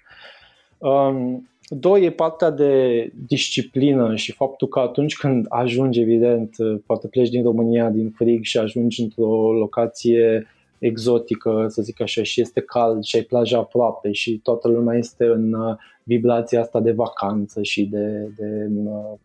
Um, 0.78 1.48
Doi, 1.68 2.04
e 2.04 2.10
partea 2.10 2.50
de 2.50 3.10
disciplină 3.26 4.16
și 4.16 4.32
faptul 4.32 4.68
că 4.68 4.78
atunci 4.78 5.16
când 5.16 5.46
ajungi, 5.48 6.00
evident, 6.00 6.56
poate 6.86 7.08
pleci 7.08 7.28
din 7.28 7.42
România, 7.42 7.90
din 7.90 8.10
frig 8.10 8.44
și 8.44 8.58
ajungi 8.58 9.02
într-o 9.02 9.52
locație 9.52 10.46
exotică, 10.78 11.66
să 11.68 11.82
zic 11.82 12.00
așa, 12.00 12.22
și 12.22 12.40
este 12.40 12.60
cald 12.60 13.02
și 13.02 13.16
ai 13.16 13.22
plaja 13.22 13.58
aproape 13.58 14.12
și 14.12 14.40
toată 14.42 14.68
lumea 14.68 14.98
este 14.98 15.24
în 15.24 15.52
uh, 15.52 15.76
vibrația 16.02 16.60
asta 16.60 16.80
de 16.80 16.92
vacanță 16.92 17.62
și 17.62 17.84
de, 17.84 18.30
de 18.36 18.70
uh, 18.84 19.18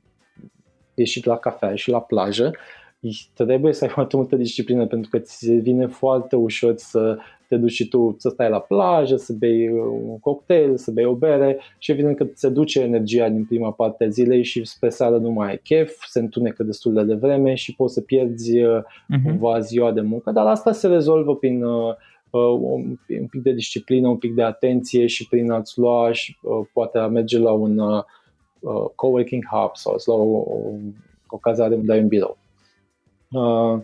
ieșit 0.93 1.25
la 1.25 1.37
cafea 1.37 1.75
și 1.75 1.89
la 1.89 2.01
plajă, 2.01 2.51
trebuie 3.33 3.73
să 3.73 3.83
ai 3.83 3.89
foarte 3.89 4.15
multă 4.15 4.35
disciplină 4.35 4.87
pentru 4.87 5.09
că 5.09 5.19
ți 5.19 5.51
vine 5.51 5.87
foarte 5.87 6.35
ușor 6.35 6.73
să 6.77 7.17
te 7.47 7.57
duci 7.57 7.71
și 7.71 7.87
tu 7.87 8.15
să 8.17 8.29
stai 8.29 8.49
la 8.49 8.59
plajă, 8.59 9.15
să 9.15 9.33
bei 9.33 9.69
un 10.07 10.19
cocktail, 10.19 10.77
să 10.77 10.91
bei 10.91 11.05
o 11.05 11.13
bere 11.13 11.59
și 11.77 11.91
evident 11.91 12.17
că 12.17 12.27
se 12.33 12.49
duce 12.49 12.81
energia 12.81 13.29
din 13.29 13.45
prima 13.45 13.71
parte 13.71 14.03
a 14.03 14.07
zilei 14.07 14.43
și 14.43 14.65
spre 14.65 14.89
seară 14.89 15.17
nu 15.17 15.29
mai 15.29 15.49
ai 15.49 15.57
chef, 15.57 16.03
se 16.07 16.19
întunecă 16.19 16.63
destul 16.63 16.93
de 16.93 17.03
devreme 17.03 17.53
și 17.53 17.75
poți 17.75 17.93
să 17.93 18.01
pierzi 18.01 18.59
uh-huh. 18.59 19.23
cumva 19.23 19.59
ziua 19.59 19.91
de 19.91 20.01
muncă, 20.01 20.31
dar 20.31 20.45
asta 20.45 20.71
se 20.71 20.87
rezolvă 20.87 21.35
prin 21.35 21.63
uh, 21.63 21.95
uh, 22.29 22.59
un 23.19 23.27
pic 23.29 23.41
de 23.41 23.51
disciplină, 23.51 24.07
un 24.07 24.17
pic 24.17 24.33
de 24.33 24.43
atenție 24.43 25.07
și 25.07 25.27
prin 25.27 25.51
a-ți 25.51 25.79
lua 25.79 26.11
și 26.11 26.37
uh, 26.41 26.67
poate 26.73 26.97
a 26.97 27.07
merge 27.07 27.39
la 27.39 27.51
un 27.51 27.77
uh, 27.77 28.03
coworking 28.95 29.43
hub 29.51 29.71
sau 29.73 29.95
la 30.05 30.13
o, 30.13 30.37
o, 30.37 30.71
o 31.27 31.37
cazare 31.37 31.75
unde 31.75 31.91
ai 31.91 31.99
un 31.99 32.07
birou. 32.07 32.38
Uh, 33.31 33.79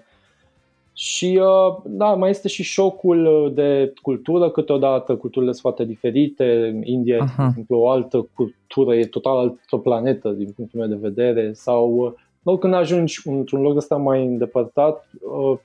și 0.97 1.39
uh, 1.41 1.77
da, 1.85 2.13
mai 2.13 2.29
este 2.29 2.47
și 2.47 2.63
șocul 2.63 3.25
uh, 3.25 3.53
de 3.53 3.93
cultură 4.01 4.49
câteodată, 4.49 5.15
culturile 5.15 5.51
sunt 5.51 5.61
foarte 5.61 5.85
diferite, 5.85 6.79
India 6.83 7.21
Aha. 7.21 7.43
de 7.43 7.47
exemplu, 7.47 7.77
o 7.77 7.89
altă 7.89 8.29
cultură, 8.33 8.95
e 8.95 9.05
total 9.05 9.37
altă 9.37 9.77
planetă 9.77 10.29
din 10.29 10.51
punctul 10.51 10.79
meu 10.79 10.89
de 10.89 11.07
vedere, 11.07 11.53
sau 11.53 12.15
uh, 12.43 12.59
când 12.59 12.73
ajungi 12.73 13.21
într-un 13.23 13.61
loc 13.61 13.77
ăsta 13.77 13.95
mai 13.95 14.25
îndepărtat, 14.25 15.09
uh, 15.21 15.57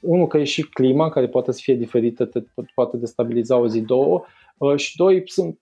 unul 0.00 0.26
că 0.26 0.38
e 0.38 0.44
și 0.44 0.62
clima 0.62 1.08
care 1.08 1.28
poate 1.28 1.52
să 1.52 1.60
fie 1.62 1.74
diferită, 1.74 2.24
te 2.24 2.42
poate 2.74 2.96
destabiliza 2.96 3.56
o 3.56 3.68
zi, 3.68 3.80
două, 3.80 4.22
uh, 4.58 4.76
și 4.76 4.96
doi, 4.96 5.22
sunt 5.26 5.58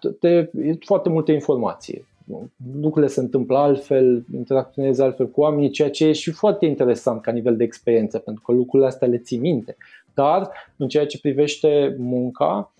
te, 0.00 0.08
te, 0.08 0.28
e 0.62 0.76
foarte 0.80 1.08
multe 1.08 1.32
informații 1.32 2.08
lucrurile 2.80 3.10
se 3.10 3.20
întâmplă 3.20 3.58
altfel, 3.58 4.24
interacționezi 4.34 5.02
altfel 5.02 5.28
cu 5.28 5.40
oamenii, 5.40 5.70
ceea 5.70 5.90
ce 5.90 6.06
e 6.06 6.12
și 6.12 6.30
foarte 6.30 6.66
interesant 6.66 7.22
ca 7.22 7.32
nivel 7.32 7.56
de 7.56 7.64
experiență, 7.64 8.18
pentru 8.18 8.42
că 8.42 8.52
lucrurile 8.52 8.88
astea 8.88 9.08
le 9.08 9.18
ții 9.18 9.38
minte. 9.38 9.76
Dar, 10.14 10.50
în 10.76 10.88
ceea 10.88 11.06
ce 11.06 11.20
privește 11.20 11.96
munca, 11.98 12.72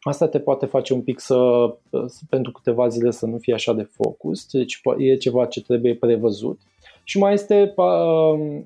asta 0.00 0.28
te 0.28 0.38
poate 0.38 0.66
face 0.66 0.92
un 0.92 1.02
pic 1.02 1.20
să, 1.20 1.36
pentru 2.28 2.52
câteva 2.52 2.88
zile 2.88 3.10
să 3.10 3.26
nu 3.26 3.38
fie 3.38 3.54
așa 3.54 3.72
de 3.72 3.82
focus, 3.82 4.50
deci 4.50 4.80
e 4.98 5.16
ceva 5.16 5.46
ce 5.46 5.62
trebuie 5.62 5.94
prevăzut. 5.94 6.60
Și 7.04 7.18
mai 7.18 7.32
este 7.32 7.72
uh, 7.76 8.60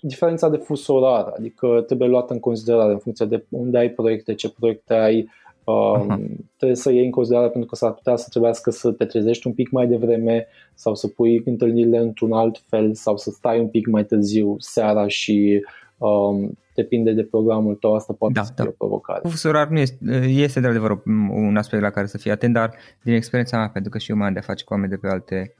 diferența 0.00 0.48
de 0.48 0.56
fus 0.56 0.86
orar, 0.86 1.32
adică 1.36 1.84
trebuie 1.86 2.08
luată 2.08 2.32
în 2.32 2.40
considerare 2.40 2.92
în 2.92 2.98
funcție 2.98 3.26
de 3.26 3.44
unde 3.48 3.78
ai 3.78 3.90
proiecte, 3.90 4.34
ce 4.34 4.50
proiecte 4.50 4.94
ai, 4.94 5.28
Uh, 5.70 6.16
trebuie 6.56 6.76
să 6.76 6.92
iei 6.92 7.04
în 7.04 7.10
considerare 7.10 7.48
pentru 7.48 7.68
că 7.68 7.74
s-ar 7.74 7.92
putea 7.92 8.16
să 8.16 8.26
trebuiască 8.30 8.70
să 8.70 8.90
te 8.90 9.04
trezești 9.04 9.46
un 9.46 9.52
pic 9.52 9.70
mai 9.70 9.86
devreme 9.86 10.46
sau 10.74 10.94
să 10.94 11.08
pui 11.08 11.42
întâlnirile 11.44 11.98
într-un 11.98 12.32
alt 12.32 12.62
fel 12.68 12.94
sau 12.94 13.16
să 13.16 13.30
stai 13.30 13.60
un 13.60 13.68
pic 13.68 13.86
mai 13.86 14.04
târziu 14.04 14.54
seara 14.58 15.06
și 15.08 15.64
um, 15.98 16.58
depinde 16.74 17.12
de 17.12 17.22
programul 17.22 17.74
tău, 17.74 17.94
asta 17.94 18.12
poate 18.12 18.34
da, 18.34 18.42
să 18.42 18.52
da. 18.56 18.62
fie 18.62 18.72
o 18.72 18.74
provocare. 18.78 19.28
Fusul 19.28 19.50
orar 19.50 19.68
nu 19.68 19.78
este, 19.78 19.96
este 20.26 20.60
de 20.60 20.66
adevăr 20.66 21.02
un 21.30 21.56
aspect 21.56 21.82
la 21.82 21.90
care 21.90 22.06
să 22.06 22.18
fii 22.18 22.30
atent, 22.30 22.54
dar 22.54 22.74
din 23.02 23.14
experiența 23.14 23.56
mea, 23.56 23.68
pentru 23.68 23.90
că 23.90 23.98
și 23.98 24.10
eu 24.10 24.16
mai 24.16 24.26
am 24.26 24.32
de-a 24.32 24.42
face 24.42 24.64
cu 24.64 24.72
oameni 24.72 24.90
de 24.90 24.96
pe 24.96 25.08
alte 25.08 25.54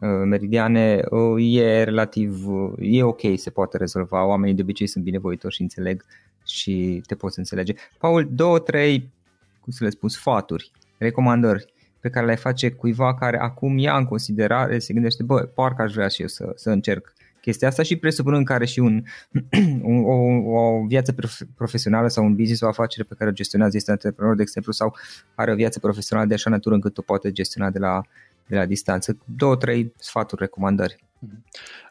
uh, 0.00 0.08
meridiane, 0.24 1.02
uh, 1.10 1.56
e 1.56 1.82
relativ, 1.82 2.48
uh, 2.48 2.72
e 2.78 3.02
ok, 3.02 3.20
se 3.34 3.50
poate 3.50 3.76
rezolva, 3.76 4.26
oamenii 4.26 4.54
de 4.54 4.62
obicei 4.62 4.86
sunt 4.86 5.04
binevoitori 5.04 5.54
și 5.54 5.62
înțeleg 5.62 6.04
și 6.46 7.02
te 7.06 7.14
poți 7.14 7.38
înțelege. 7.38 7.74
Paul, 7.98 8.28
două, 8.30 8.58
trei 8.58 9.12
cum 9.64 9.72
să 9.72 9.84
le 9.84 9.90
spun, 9.90 10.08
sfaturi, 10.08 10.70
recomandări 10.98 11.72
pe 12.00 12.10
care 12.10 12.26
le 12.26 12.34
face 12.34 12.70
cuiva 12.70 13.14
care 13.14 13.38
acum 13.38 13.78
ia 13.78 13.96
în 13.96 14.04
considerare, 14.04 14.78
se 14.78 14.92
gândește, 14.92 15.22
bă, 15.22 15.40
parcă 15.40 15.82
aș 15.82 15.92
vrea 15.92 16.08
și 16.08 16.20
eu 16.20 16.26
să, 16.26 16.52
să 16.54 16.70
încerc 16.70 17.12
chestia 17.40 17.68
asta 17.68 17.82
și 17.82 17.96
presupunând 17.96 18.44
care 18.46 18.64
și 18.64 18.78
un, 18.80 19.02
o, 19.82 20.12
o 20.58 20.86
viață 20.86 21.14
profesională 21.54 22.08
sau 22.08 22.24
un 22.24 22.34
business, 22.34 22.60
o 22.60 22.66
afacere 22.66 23.04
pe 23.08 23.14
care 23.18 23.30
o 23.30 23.32
gestionează, 23.32 23.76
este 23.76 23.90
antreprenor, 23.90 24.36
de 24.36 24.42
exemplu, 24.42 24.72
sau 24.72 24.96
are 25.34 25.52
o 25.52 25.54
viață 25.54 25.78
profesională 25.78 26.28
de 26.28 26.34
așa 26.34 26.50
natură 26.50 26.74
încât 26.74 26.98
o 26.98 27.02
poate 27.02 27.32
gestiona 27.32 27.70
de 27.70 27.78
la, 27.78 28.00
de 28.46 28.56
la 28.56 28.66
distanță. 28.66 29.18
Două, 29.24 29.56
trei 29.56 29.92
sfaturi, 29.98 30.40
recomandări. 30.40 31.04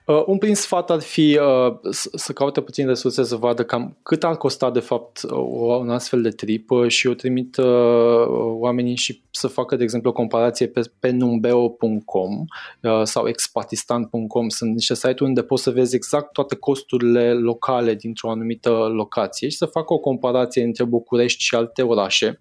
Uh, 0.06 0.24
un 0.26 0.38
prim 0.38 0.54
sfat 0.54 0.90
ar 0.90 1.02
fi 1.02 1.40
uh, 1.42 1.94
să 2.16 2.34
caute 2.34 2.62
puțin 2.62 2.88
resurse 2.88 3.24
să 3.24 3.36
vadă 3.36 3.64
cam 3.64 3.98
cât 4.04 4.24
ar 4.24 4.38
costa 4.38 4.72
de 4.72 4.80
fapt 4.80 5.22
uh, 5.22 5.32
un 5.80 5.90
astfel 5.90 6.22
de 6.22 6.30
trip 6.30 6.72
uh, 6.72 6.88
și 6.88 7.08
eu 7.08 7.14
trimit 7.14 7.58
uh, 7.58 8.26
oamenii 8.60 8.96
și 8.96 9.22
să 9.32 9.48
facă 9.48 9.76
de 9.76 9.84
exemplu 9.84 10.10
o 10.10 10.14
comparație 10.14 10.68
pe, 10.68 10.82
pe 11.00 11.10
numbeo.com 11.10 12.46
uh, 12.82 13.02
sau 13.04 13.28
expatistan.com 13.28 14.50
sunt 14.50 14.74
niște 14.74 14.94
site-uri 14.94 15.24
unde 15.24 15.44
poți 15.44 15.64
să 15.64 15.72
vezi 15.72 15.96
exact 15.96 16.34
toate 16.34 16.56
costurile 16.56 17.34
locale 17.34 17.96
dintr-o 17.96 18.30
anumită 18.30 18.70
locație 18.70 19.50
și 19.50 19.58
să 19.58 19.66
facă 19.66 19.94
o 19.94 20.00
comparație 20.00 20.64
între 20.64 20.84
București 20.84 21.44
și 21.44 21.56
alte 21.56 21.82
orașe 21.82 22.40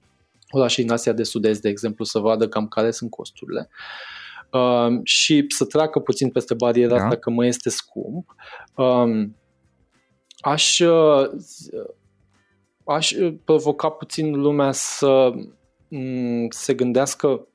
orașe 0.51 0.83
din 0.83 0.91
Asia 0.91 1.13
de 1.13 1.23
Sud-Est, 1.23 1.61
de 1.61 1.69
exemplu, 1.69 2.05
să 2.05 2.19
vadă 2.19 2.49
cam 2.49 2.69
care 2.69 2.91
sunt 2.91 3.11
costurile. 3.11 3.69
Uh, 3.71 4.22
um, 4.53 5.01
și 5.05 5.45
să 5.49 5.65
treacă 5.65 5.99
puțin 5.99 6.31
peste 6.31 6.55
bariera 6.55 6.97
da. 6.97 7.03
asta 7.03 7.17
că 7.17 7.31
mă 7.31 7.47
este 7.47 7.71
scump, 7.71 8.35
um, 8.77 9.37
aș, 10.41 10.79
uh, 10.79 11.31
aș 12.85 13.13
provoca 13.45 13.89
puțin 13.89 14.41
lumea 14.41 14.73
să 14.73 15.33
um, 15.89 16.49
se 16.51 16.75
gândească 16.75 17.47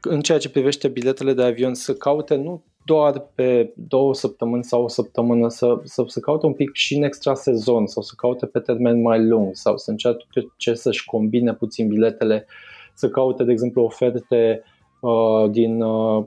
în 0.00 0.20
ceea 0.20 0.38
ce 0.38 0.50
privește 0.50 0.88
biletele 0.88 1.32
de 1.32 1.42
avion 1.42 1.74
să 1.74 1.94
caute 1.94 2.34
nu 2.34 2.64
doar 2.84 3.30
pe 3.34 3.72
două 3.74 4.14
săptămâni 4.14 4.64
sau 4.64 4.82
o 4.82 4.88
săptămână, 4.88 5.48
să, 5.48 5.80
să, 5.84 6.04
să 6.06 6.20
caute 6.20 6.46
un 6.46 6.52
pic 6.52 6.70
și 6.72 6.96
în 6.96 7.02
extra 7.02 7.34
sezon 7.34 7.86
sau 7.86 8.02
să 8.02 8.12
caute 8.16 8.46
pe 8.46 8.58
termen 8.58 9.00
mai 9.00 9.24
lung 9.24 9.54
sau 9.54 9.76
să 9.76 9.90
încerce 9.90 10.74
să-și 10.74 11.04
combine 11.04 11.54
puțin 11.54 11.88
biletele, 11.88 12.46
să 12.94 13.08
caute, 13.08 13.44
de 13.44 13.52
exemplu, 13.52 13.82
oferte 13.82 14.62
uh, 14.64 14.77
din 15.50 15.82
uh, 15.82 16.24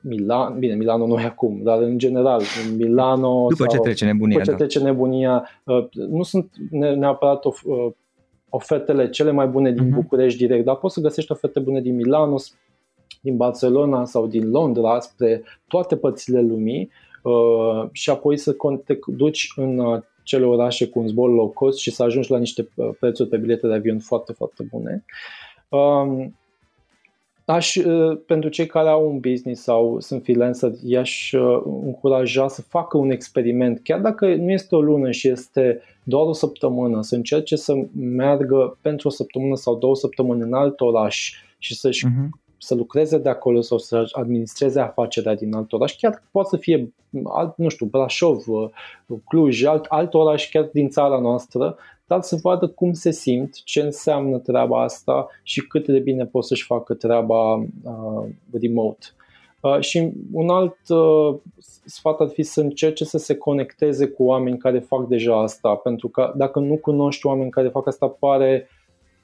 Milan, 0.00 0.58
bine, 0.58 0.74
Milano 0.74 1.06
nu 1.06 1.18
e 1.18 1.24
acum, 1.24 1.60
dar 1.62 1.82
în 1.82 1.98
general, 1.98 2.42
în 2.66 2.76
Milano 2.76 3.46
după 3.48 3.54
sau, 3.54 3.66
ce 3.66 3.78
trece 3.78 4.04
nebunia, 4.04 4.38
după 4.38 4.44
ce 4.44 4.50
da. 4.50 4.56
trece 4.56 4.78
nebunia, 4.78 5.48
uh, 5.64 5.86
nu 5.90 6.22
sunt 6.22 6.50
neapărat 6.70 7.44
of, 7.44 7.62
uh, 7.64 7.92
ofertele 8.48 9.10
cele 9.10 9.30
mai 9.30 9.46
bune 9.46 9.72
din 9.72 9.86
uh-huh. 9.86 9.94
București 9.94 10.46
direct, 10.46 10.64
dar 10.64 10.76
poți 10.76 10.94
să 10.94 11.00
găsești 11.00 11.32
oferte 11.32 11.60
bune 11.60 11.80
din 11.80 11.94
Milano, 11.94 12.36
din 13.20 13.36
Barcelona 13.36 14.04
sau 14.04 14.26
din 14.26 14.50
Londra 14.50 15.00
spre 15.00 15.42
toate 15.68 15.96
părțile 15.96 16.40
lumii 16.40 16.90
uh, 17.22 17.88
și 17.92 18.10
apoi 18.10 18.36
să 18.36 18.56
te 18.84 18.98
duci 19.06 19.52
în 19.56 19.78
uh, 19.78 20.02
cele 20.22 20.44
orașe 20.44 20.86
cu 20.86 20.98
un 20.98 21.06
zbor 21.06 21.30
low 21.30 21.48
cost 21.48 21.78
și 21.78 21.90
să 21.90 22.02
ajungi 22.02 22.30
la 22.30 22.38
niște 22.38 22.68
uh, 22.74 22.88
prețuri 23.00 23.28
pe 23.28 23.36
bilete 23.36 23.66
de 23.66 23.74
avion 23.74 23.98
foarte, 23.98 24.32
foarte 24.32 24.68
bune. 24.70 25.04
Um, 25.68 26.34
aș, 27.50 27.74
uh, 27.74 28.18
pentru 28.26 28.48
cei 28.48 28.66
care 28.66 28.88
au 28.88 29.10
un 29.10 29.18
business 29.18 29.62
sau 29.62 30.00
sunt 30.00 30.22
freelancer, 30.22 30.72
i-aș 30.84 31.32
uh, 31.32 31.62
încuraja 31.84 32.48
să 32.48 32.62
facă 32.62 32.96
un 32.96 33.10
experiment, 33.10 33.80
chiar 33.82 34.00
dacă 34.00 34.34
nu 34.34 34.50
este 34.50 34.74
o 34.74 34.80
lună 34.80 35.10
și 35.10 35.28
este 35.28 35.80
doar 36.02 36.26
o 36.26 36.32
săptămână, 36.32 37.02
să 37.02 37.14
încerce 37.14 37.56
să 37.56 37.72
meargă 37.96 38.78
pentru 38.80 39.08
o 39.08 39.10
săptămână 39.10 39.56
sau 39.56 39.76
două 39.76 39.96
săptămâni 39.96 40.42
în 40.42 40.52
alt 40.52 40.80
oraș 40.80 41.32
și 41.58 41.74
să-și 41.74 42.06
uh-huh. 42.06 42.28
să 42.58 42.74
lucreze 42.74 43.18
de 43.18 43.28
acolo 43.28 43.60
sau 43.60 43.78
să 43.78 44.04
administreze 44.12 44.80
afacerea 44.80 45.34
din 45.34 45.54
alt 45.54 45.72
oraș, 45.72 45.96
chiar 45.96 46.22
poate 46.30 46.48
să 46.48 46.56
fie, 46.56 46.92
alt, 47.24 47.56
nu 47.56 47.68
știu, 47.68 47.86
Brașov, 47.86 48.44
Cluj, 49.28 49.64
alt, 49.64 49.84
alt 49.84 50.14
oraș 50.14 50.50
chiar 50.50 50.68
din 50.72 50.88
țara 50.88 51.18
noastră, 51.18 51.76
dar 52.10 52.20
să 52.20 52.38
vadă 52.42 52.68
cum 52.68 52.92
se 52.92 53.10
simt, 53.10 53.62
ce 53.64 53.80
înseamnă 53.80 54.38
treaba 54.38 54.82
asta 54.82 55.28
și 55.42 55.66
cât 55.66 55.86
de 55.86 55.98
bine 55.98 56.26
pot 56.26 56.44
să-și 56.44 56.64
facă 56.64 56.94
treaba 56.94 57.54
uh, 57.54 58.28
remote. 58.60 59.06
Uh, 59.60 59.80
și 59.80 60.12
un 60.32 60.48
alt 60.48 60.88
uh, 60.88 61.34
sfat 61.84 62.20
ar 62.20 62.28
fi 62.28 62.42
să 62.42 62.60
încerce 62.60 63.04
să 63.04 63.18
se 63.18 63.36
conecteze 63.36 64.06
cu 64.06 64.24
oameni 64.24 64.58
care 64.58 64.78
fac 64.78 65.08
deja 65.08 65.42
asta, 65.42 65.74
pentru 65.74 66.08
că 66.08 66.32
dacă 66.36 66.58
nu 66.58 66.76
cunoști 66.76 67.26
oameni 67.26 67.50
care 67.50 67.68
fac 67.68 67.86
asta, 67.86 68.06
pare 68.08 68.68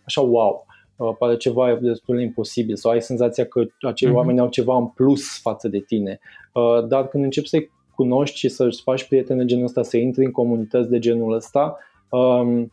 așa 0.04 0.20
wow, 0.20 0.66
uh, 0.96 1.14
pare 1.18 1.36
ceva 1.36 1.78
destul 1.80 2.16
de 2.16 2.22
imposibil 2.22 2.76
sau 2.76 2.90
ai 2.90 3.02
senzația 3.02 3.46
că 3.46 3.64
acei 3.80 4.10
uh-huh. 4.10 4.14
oameni 4.14 4.40
au 4.40 4.48
ceva 4.48 4.76
în 4.76 4.86
plus 4.86 5.40
față 5.40 5.68
de 5.68 5.78
tine. 5.78 6.18
Uh, 6.52 6.86
dar 6.86 7.08
când 7.08 7.24
începi 7.24 7.48
să-i 7.48 7.70
cunoști 7.94 8.38
și 8.38 8.48
să-ți 8.48 8.82
faci 8.82 9.04
prieteni 9.04 9.38
de 9.38 9.44
genul 9.44 9.64
ăsta, 9.64 9.82
să 9.82 9.96
intri 9.96 10.24
în 10.24 10.30
comunități 10.30 10.90
de 10.90 10.98
genul 10.98 11.32
ăsta, 11.32 11.78
um, 12.08 12.70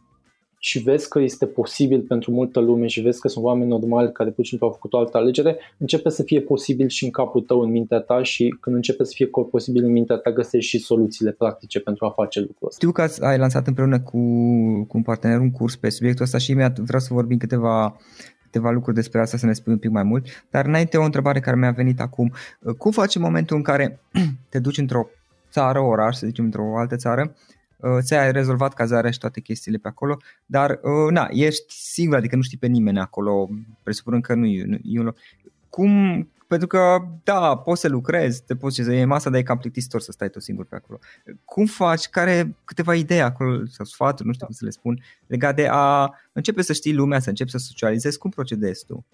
și 0.65 0.79
vezi 0.79 1.09
că 1.09 1.19
este 1.19 1.45
posibil 1.45 2.01
pentru 2.01 2.31
multă 2.31 2.59
lume 2.59 2.87
și 2.87 3.01
vezi 3.01 3.19
că 3.19 3.27
sunt 3.27 3.45
oameni 3.45 3.69
normali 3.69 4.11
care 4.11 4.29
pur 4.29 4.43
și 4.43 4.49
simplu 4.49 4.67
au 4.67 4.73
făcut 4.73 4.93
o 4.93 4.97
altă 4.97 5.17
alegere, 5.17 5.57
începe 5.77 6.09
să 6.09 6.23
fie 6.23 6.41
posibil 6.41 6.87
și 6.87 7.03
în 7.03 7.11
capul 7.11 7.41
tău, 7.41 7.59
în 7.61 7.71
mintea 7.71 7.99
ta 7.99 8.23
și 8.23 8.55
când 8.59 8.75
începe 8.75 9.03
să 9.03 9.11
fie 9.15 9.29
posibil 9.51 9.83
în 9.83 9.91
mintea 9.91 10.15
ta, 10.15 10.31
găsești 10.31 10.69
și 10.69 10.83
soluțiile 10.83 11.31
practice 11.31 11.79
pentru 11.79 12.05
a 12.05 12.09
face 12.09 12.39
lucrul 12.39 12.67
ăsta. 12.67 12.77
Știu 12.79 12.91
că 12.91 13.25
ai 13.25 13.37
lansat 13.37 13.67
împreună 13.67 13.99
cu, 13.99 14.19
cu 14.87 14.97
un 14.97 15.01
partener 15.01 15.39
un 15.39 15.51
curs 15.51 15.75
pe 15.75 15.89
subiectul 15.89 16.23
ăsta 16.23 16.37
și 16.37 16.51
imediat 16.51 16.79
vreau 16.79 17.01
să 17.01 17.13
vorbim 17.13 17.37
câteva 17.37 17.97
câteva 18.43 18.71
lucruri 18.71 18.95
despre 18.95 19.19
asta 19.19 19.37
să 19.37 19.45
ne 19.45 19.53
spui 19.53 19.73
un 19.73 19.79
pic 19.79 19.89
mai 19.89 20.03
mult, 20.03 20.25
dar 20.49 20.65
înainte 20.65 20.97
o 20.97 21.03
întrebare 21.03 21.39
care 21.39 21.57
mi-a 21.57 21.71
venit 21.71 21.99
acum. 21.99 22.33
Cum 22.77 22.91
faci 22.91 23.15
în 23.15 23.21
momentul 23.21 23.55
în 23.55 23.63
care 23.63 23.99
te 24.49 24.59
duci 24.59 24.77
într-o 24.77 25.07
țară, 25.51 25.79
oraș, 25.79 26.15
să 26.15 26.25
zicem 26.27 26.45
într-o 26.45 26.77
altă 26.77 26.95
țară 26.95 27.33
uh, 27.35 27.52
ți-ai 27.99 28.31
rezolvat 28.31 28.73
cazarea 28.73 29.11
și 29.11 29.19
toate 29.19 29.39
chestiile 29.39 29.77
pe 29.77 29.87
acolo, 29.87 30.17
dar 30.45 30.79
uh, 30.81 31.11
na, 31.11 31.27
ești 31.31 31.73
singur, 31.73 32.17
adică 32.17 32.35
nu 32.35 32.41
știi 32.41 32.57
pe 32.57 32.67
nimeni 32.67 32.99
acolo, 32.99 33.49
presupunând 33.83 34.23
că 34.23 34.33
nu 34.33 34.45
e, 34.45 34.63
nu 34.65 34.77
e 34.83 34.99
un 34.99 35.05
loc. 35.05 35.17
Cum, 35.69 35.91
pentru 36.47 36.67
că, 36.67 36.97
da, 37.23 37.57
poți 37.57 37.81
să 37.81 37.87
lucrezi, 37.87 38.43
te 38.43 38.55
poți 38.55 38.81
să 38.81 38.91
iei 38.91 39.05
masa, 39.05 39.29
dar 39.29 39.39
e 39.39 39.43
cam 39.43 39.57
plictisitor 39.57 40.01
să 40.01 40.11
stai 40.11 40.29
tu 40.29 40.39
singur 40.39 40.65
pe 40.65 40.75
acolo. 40.75 40.99
Cum 41.45 41.65
faci? 41.65 42.07
Care 42.07 42.55
câteva 42.63 42.95
idei 42.95 43.21
acolo 43.21 43.65
sau 43.65 43.85
sfaturi, 43.85 44.27
nu 44.27 44.33
știu 44.33 44.45
cum 44.45 44.55
să 44.55 44.65
le 44.65 44.71
spun, 44.71 45.03
legat 45.27 45.55
de 45.55 45.67
a 45.71 46.13
începe 46.31 46.61
să 46.61 46.73
știi 46.73 46.93
lumea, 46.93 47.19
să 47.19 47.29
începi 47.29 47.51
să 47.51 47.57
socializezi, 47.57 48.17
cum 48.17 48.29
procedezi 48.29 48.85
tu? 48.85 49.05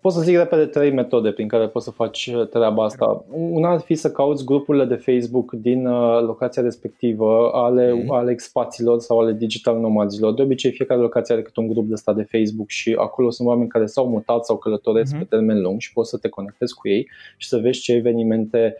Pot 0.00 0.12
să 0.12 0.20
zic 0.20 0.36
repede 0.36 0.66
trei 0.66 0.92
metode 0.92 1.30
prin 1.30 1.48
care 1.48 1.68
poți 1.68 1.84
să 1.84 1.90
faci 1.90 2.26
uh, 2.26 2.48
treaba 2.48 2.84
asta. 2.84 3.24
Una 3.30 3.70
ar 3.70 3.80
fi 3.80 3.94
să 3.94 4.10
cauți 4.10 4.44
grupurile 4.44 4.84
de 4.84 4.94
Facebook 4.94 5.52
din 5.52 5.86
uh, 5.86 6.20
locația 6.20 6.62
respectivă 6.62 7.50
ale, 7.52 7.92
mm. 7.92 8.10
ale 8.12 8.30
expaților 8.30 8.98
sau 8.98 9.18
ale 9.18 9.32
digital 9.32 9.78
nomadzilor. 9.78 10.34
De 10.34 10.42
obicei 10.42 10.70
fiecare 10.70 11.00
locație 11.00 11.34
are 11.34 11.42
câte 11.42 11.60
un 11.60 11.68
grup 11.68 11.88
de 11.88 11.94
stat 11.94 12.16
de 12.16 12.22
Facebook 12.30 12.68
și 12.68 12.94
acolo 12.98 13.30
sunt 13.30 13.48
oameni 13.48 13.68
care 13.68 13.86
s-au 13.86 14.08
mutat 14.08 14.44
sau 14.44 14.56
călătoresc 14.56 15.14
mm-hmm. 15.14 15.18
pe 15.18 15.24
termen 15.24 15.60
lung 15.60 15.80
și 15.80 15.92
poți 15.92 16.10
să 16.10 16.16
te 16.18 16.28
conectezi 16.28 16.74
cu 16.74 16.88
ei 16.88 17.08
și 17.36 17.48
să 17.48 17.56
vezi 17.56 17.80
ce 17.80 17.92
evenimente 17.92 18.76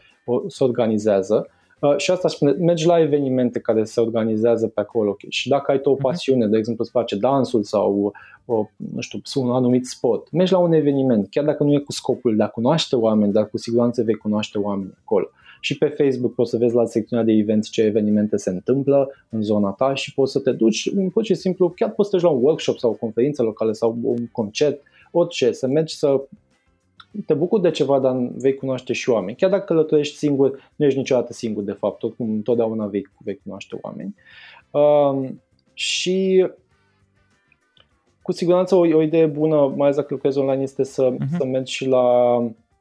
se 0.47 0.65
organizează. 0.65 1.49
Uh, 1.81 1.97
și 1.97 2.11
asta 2.11 2.29
spune, 2.29 2.51
mergi 2.53 2.87
la 2.87 3.01
evenimente 3.01 3.61
care 3.61 3.85
se 3.85 4.01
organizează 4.01 4.67
pe 4.67 4.81
acolo 4.81 5.11
okay. 5.11 5.31
și 5.31 5.49
dacă 5.49 5.71
ai 5.71 5.81
tu 5.81 5.89
o 5.89 5.93
mhm. 5.93 6.03
pasiune, 6.03 6.47
de 6.47 6.57
exemplu 6.57 6.83
îți 6.83 6.93
place 6.93 7.17
dansul 7.17 7.63
sau 7.63 8.13
o, 8.47 8.67
nu 8.77 9.01
știu, 9.01 9.21
un 9.35 9.51
anumit 9.51 9.87
sport, 9.87 10.33
mergi 10.33 10.53
la 10.53 10.59
un 10.59 10.73
eveniment, 10.73 11.27
chiar 11.31 11.45
dacă 11.45 11.63
nu 11.63 11.73
e 11.73 11.79
cu 11.79 11.93
scopul 11.93 12.37
de 12.37 12.43
a 12.43 12.49
cunoaște 12.49 12.97
oameni, 12.97 13.33
dar 13.33 13.49
cu 13.49 13.59
siguranță 13.59 14.03
vei 14.03 14.15
cunoaște 14.15 14.59
oameni 14.59 14.95
acolo. 15.05 15.27
Și 15.61 15.79
pe 15.79 15.87
Facebook 15.87 16.35
poți 16.35 16.51
să 16.51 16.57
vezi 16.57 16.75
la 16.75 16.85
secțiunea 16.85 17.25
de 17.25 17.33
events 17.33 17.69
ce 17.69 17.83
evenimente 17.83 18.37
se 18.37 18.51
întâmplă 18.51 19.11
în 19.29 19.43
zona 19.43 19.71
ta 19.71 19.95
și 19.95 20.15
poți 20.15 20.33
să 20.33 20.39
te 20.39 20.53
duci, 20.53 20.91
pur 21.13 21.25
și 21.25 21.35
simplu, 21.35 21.69
chiar 21.69 21.91
poți 21.91 22.11
să 22.11 22.17
te 22.17 22.23
la 22.23 22.31
un 22.31 22.43
workshop 22.43 22.79
sau 22.79 22.91
o 22.91 22.95
conferință 22.95 23.43
locală 23.43 23.73
sau 23.73 23.99
un 24.03 24.27
concert, 24.33 24.81
orice, 25.11 25.53
să 25.53 25.67
mergi 25.67 25.97
să 25.97 26.21
te 27.27 27.35
bucuri 27.35 27.63
de 27.63 27.71
ceva, 27.71 27.99
dar 27.99 28.31
vei 28.35 28.55
cunoaște 28.55 28.93
și 28.93 29.11
oameni. 29.11 29.37
Chiar 29.37 29.51
dacă 29.51 29.65
călătorești 29.65 30.17
singur, 30.17 30.73
nu 30.77 30.85
ești 30.85 30.99
niciodată 30.99 31.33
singur, 31.33 31.63
de 31.63 31.73
fapt, 31.73 32.03
oricum 32.03 32.31
întotdeauna 32.31 32.87
vei, 32.87 33.07
vei 33.25 33.41
cunoaște 33.43 33.79
oameni. 33.83 34.15
Uh, 34.71 35.31
și 35.73 36.47
cu 38.23 38.33
siguranță 38.33 38.75
o, 38.75 38.79
o 38.79 39.03
idee 39.03 39.27
bună, 39.27 39.57
mai 39.57 39.87
ales 39.87 39.97
dacă 39.97 40.09
lucrezi 40.11 40.39
online, 40.39 40.63
este 40.63 40.83
să, 40.83 41.13
uh-huh. 41.13 41.37
să 41.39 41.45
mergi 41.45 41.73
și 41.73 41.87
la 41.87 42.37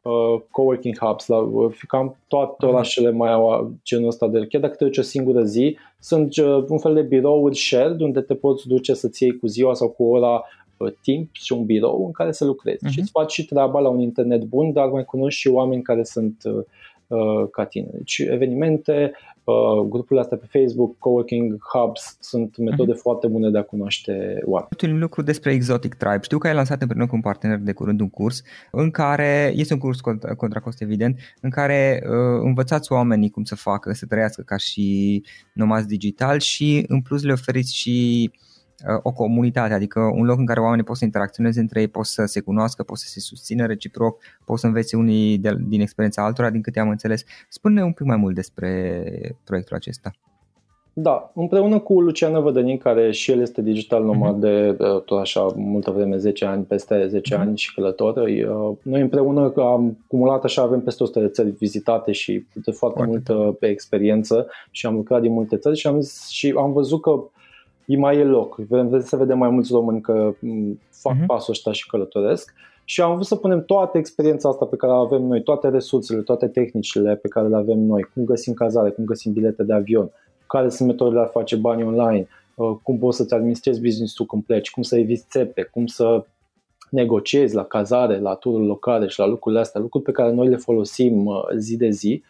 uh, 0.07 0.41
coworking 0.51 0.97
hubs, 0.99 1.27
la 1.27 1.37
uh, 1.37 1.77
cam 1.87 2.17
toate 2.27 2.65
mhm. 2.65 2.73
orașele 2.73 3.11
mai 3.11 3.31
au 3.31 3.71
genul 3.83 4.07
ăsta 4.07 4.27
de 4.27 4.45
chiar 4.47 4.61
dacă 4.61 4.75
te 4.75 4.83
duci 4.83 4.97
o 4.97 5.01
singură 5.01 5.43
zi, 5.43 5.77
sunt 5.99 6.37
uh, 6.37 6.65
un 6.67 6.77
fel 6.77 6.93
de 6.93 7.01
birouri 7.01 7.57
shared 7.57 7.99
unde 7.99 8.21
te 8.21 8.35
poți 8.35 8.67
duce 8.67 8.93
să-ți 8.93 9.23
iei 9.23 9.37
cu 9.37 9.47
ziua 9.47 9.73
sau 9.73 9.89
cu 9.89 10.03
ora 10.03 10.43
timp 11.01 11.29
și 11.31 11.53
un 11.53 11.65
birou 11.65 12.05
în 12.05 12.11
care 12.11 12.31
să 12.31 12.45
lucrezi 12.45 12.85
uh-huh. 12.85 12.89
și 12.89 12.99
îți 12.99 13.11
faci 13.11 13.31
și 13.31 13.45
treaba 13.45 13.79
la 13.79 13.89
un 13.89 13.99
internet 13.99 14.43
bun, 14.43 14.71
dar 14.71 14.87
mai 14.87 15.05
cunoști 15.05 15.39
și 15.39 15.47
oameni 15.47 15.81
care 15.81 16.03
sunt 16.03 16.41
uh, 16.43 16.63
uh, 17.07 17.49
ca 17.51 17.65
tine. 17.65 17.87
Deci 17.91 18.17
evenimente, 18.17 19.11
uh, 19.43 19.87
grupurile 19.89 20.19
astea 20.19 20.37
pe 20.37 20.59
Facebook, 20.59 20.97
coworking 20.97 21.57
hubs 21.73 22.17
sunt 22.19 22.57
metode 22.57 22.93
uh-huh. 22.93 23.01
foarte 23.01 23.27
bune 23.27 23.49
de 23.49 23.57
a 23.57 23.63
cunoaște 23.63 24.41
oameni. 24.45 24.93
Un 24.93 24.99
lucru 24.99 25.21
despre 25.21 25.51
Exotic 25.51 25.93
Tribe. 25.93 26.19
Știu 26.21 26.37
că 26.37 26.47
ai 26.47 26.53
lansat 26.53 26.81
împreună 26.81 27.07
cu 27.07 27.15
un 27.15 27.21
partener 27.21 27.57
de 27.57 27.71
curând 27.71 27.99
un 27.99 28.09
curs 28.09 28.43
în 28.71 28.91
care, 28.91 29.53
este 29.55 29.73
un 29.73 29.79
curs 29.79 29.99
contra, 29.99 30.35
contra 30.35 30.59
cost 30.59 30.81
evident, 30.81 31.19
în 31.41 31.49
care 31.49 32.03
uh, 32.03 32.41
învățați 32.43 32.91
oamenii 32.91 33.29
cum 33.29 33.43
să 33.43 33.55
facă, 33.55 33.93
să 33.93 34.05
trăiască 34.05 34.41
ca 34.41 34.57
și 34.57 35.23
nomazi 35.53 35.87
digital 35.87 36.39
și 36.39 36.85
în 36.87 37.01
plus 37.01 37.23
le 37.23 37.31
oferiți 37.31 37.75
și 37.75 38.29
uh, 38.33 38.39
Uh, 38.39 38.56
o 39.01 39.11
comunitate, 39.11 39.73
adică 39.73 39.99
un 39.99 40.25
loc 40.25 40.37
în 40.37 40.45
care 40.45 40.59
oamenii 40.59 40.83
pot 40.83 40.97
să 40.97 41.05
interacționeze 41.05 41.59
între 41.59 41.79
ei, 41.79 41.87
pot 41.87 42.05
să 42.05 42.25
se 42.25 42.39
cunoască, 42.39 42.83
pot 42.83 42.97
să 42.97 43.07
se 43.07 43.19
susțină 43.19 43.65
reciproc, 43.65 44.21
pot 44.45 44.59
să 44.59 44.65
învețe 44.65 44.97
unii 44.97 45.37
de, 45.37 45.55
din 45.67 45.81
experiența 45.81 46.23
altora, 46.23 46.49
din 46.49 46.61
câte 46.61 46.79
am 46.79 46.89
înțeles. 46.89 47.23
Spune 47.49 47.83
un 47.83 47.91
pic 47.91 48.05
mai 48.05 48.17
mult 48.17 48.35
despre 48.35 49.03
proiectul 49.43 49.75
acesta. 49.75 50.11
Da, 50.99 51.31
împreună 51.35 51.79
cu 51.79 52.01
Luciana 52.01 52.39
Vădănin, 52.39 52.77
care 52.77 53.11
și 53.11 53.31
el 53.31 53.41
este 53.41 53.61
digital 53.61 54.03
nomad 54.03 54.37
uh-huh. 54.37 54.39
de 54.39 54.75
uh, 54.79 55.01
tot 55.01 55.19
așa 55.19 55.47
multă 55.55 55.91
vreme, 55.91 56.17
10 56.17 56.45
ani, 56.45 56.63
peste 56.63 57.07
10 57.07 57.35
uh-huh. 57.35 57.39
ani 57.39 57.57
și 57.57 57.73
călător. 57.73 58.17
Uh, 58.17 58.77
noi 58.81 59.01
împreună 59.01 59.53
am 59.55 59.97
acumulat 60.03 60.43
așa, 60.43 60.61
avem 60.61 60.81
peste 60.81 61.03
100 61.03 61.19
de 61.19 61.27
țări 61.27 61.49
vizitate 61.49 62.11
și 62.11 62.45
de 62.53 62.71
foarte, 62.71 62.75
foarte 62.75 63.05
multă 63.05 63.55
pe 63.59 63.67
experiență 63.67 64.47
și 64.71 64.85
am 64.85 64.95
lucrat 64.95 65.21
din 65.21 65.31
multe 65.31 65.57
țări 65.57 65.77
și 65.77 65.87
am, 65.87 65.99
și 66.29 66.53
am 66.57 66.73
văzut 66.73 67.01
că 67.01 67.23
îi 67.87 67.97
mai 67.97 68.17
e 68.17 68.23
loc. 68.23 68.55
Vrem 68.55 69.01
să 69.01 69.15
vedem 69.15 69.37
mai 69.37 69.49
mulți 69.49 69.71
români 69.71 70.01
că 70.01 70.33
fac 70.89 71.15
uh-huh. 71.15 71.25
pasul 71.25 71.53
ăsta 71.53 71.71
și 71.71 71.87
călătoresc. 71.87 72.53
Și 72.83 73.01
am 73.01 73.13
vrut 73.13 73.25
să 73.25 73.35
punem 73.35 73.65
toată 73.65 73.97
experiența 73.97 74.49
asta 74.49 74.65
pe 74.65 74.75
care 74.75 74.91
o 74.93 74.95
avem 74.95 75.21
noi, 75.21 75.43
toate 75.43 75.69
resursele, 75.69 76.21
toate 76.21 76.47
tehnicile 76.47 77.15
pe 77.15 77.27
care 77.27 77.47
le 77.47 77.55
avem 77.55 77.79
noi, 77.79 78.03
cum 78.13 78.23
găsim 78.23 78.53
cazare, 78.53 78.89
cum 78.89 79.05
găsim 79.05 79.33
bilete 79.33 79.63
de 79.63 79.73
avion, 79.73 80.11
care 80.47 80.69
sunt 80.69 80.87
metodele 80.87 81.19
de 81.19 81.25
a 81.25 81.29
face 81.29 81.55
bani 81.55 81.83
online, 81.83 82.27
uh, 82.55 82.75
cum 82.83 82.97
poți 82.97 83.17
să-ți 83.17 83.33
administrezi 83.33 83.81
business-ul 83.81 84.25
când 84.25 84.43
pleci, 84.43 84.71
cum 84.71 84.83
să 84.83 84.97
eviți 84.97 85.25
țepe, 85.29 85.63
cum 85.63 85.85
să 85.85 86.25
negociezi 86.89 87.55
la 87.55 87.63
cazare, 87.63 88.19
la 88.19 88.33
tururi 88.33 88.67
locale 88.67 89.07
și 89.07 89.19
la 89.19 89.25
lucrurile 89.25 89.61
astea, 89.61 89.81
lucruri 89.81 90.03
pe 90.03 90.11
care 90.11 90.31
noi 90.31 90.47
le 90.47 90.55
folosim 90.55 91.25
uh, 91.25 91.41
zi 91.57 91.77
de 91.77 91.89
zi. 91.89 92.23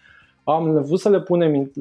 Am 0.43 0.81
vrut 0.81 0.99
să 0.99 1.09
le 1.09 1.21
punem 1.21 1.71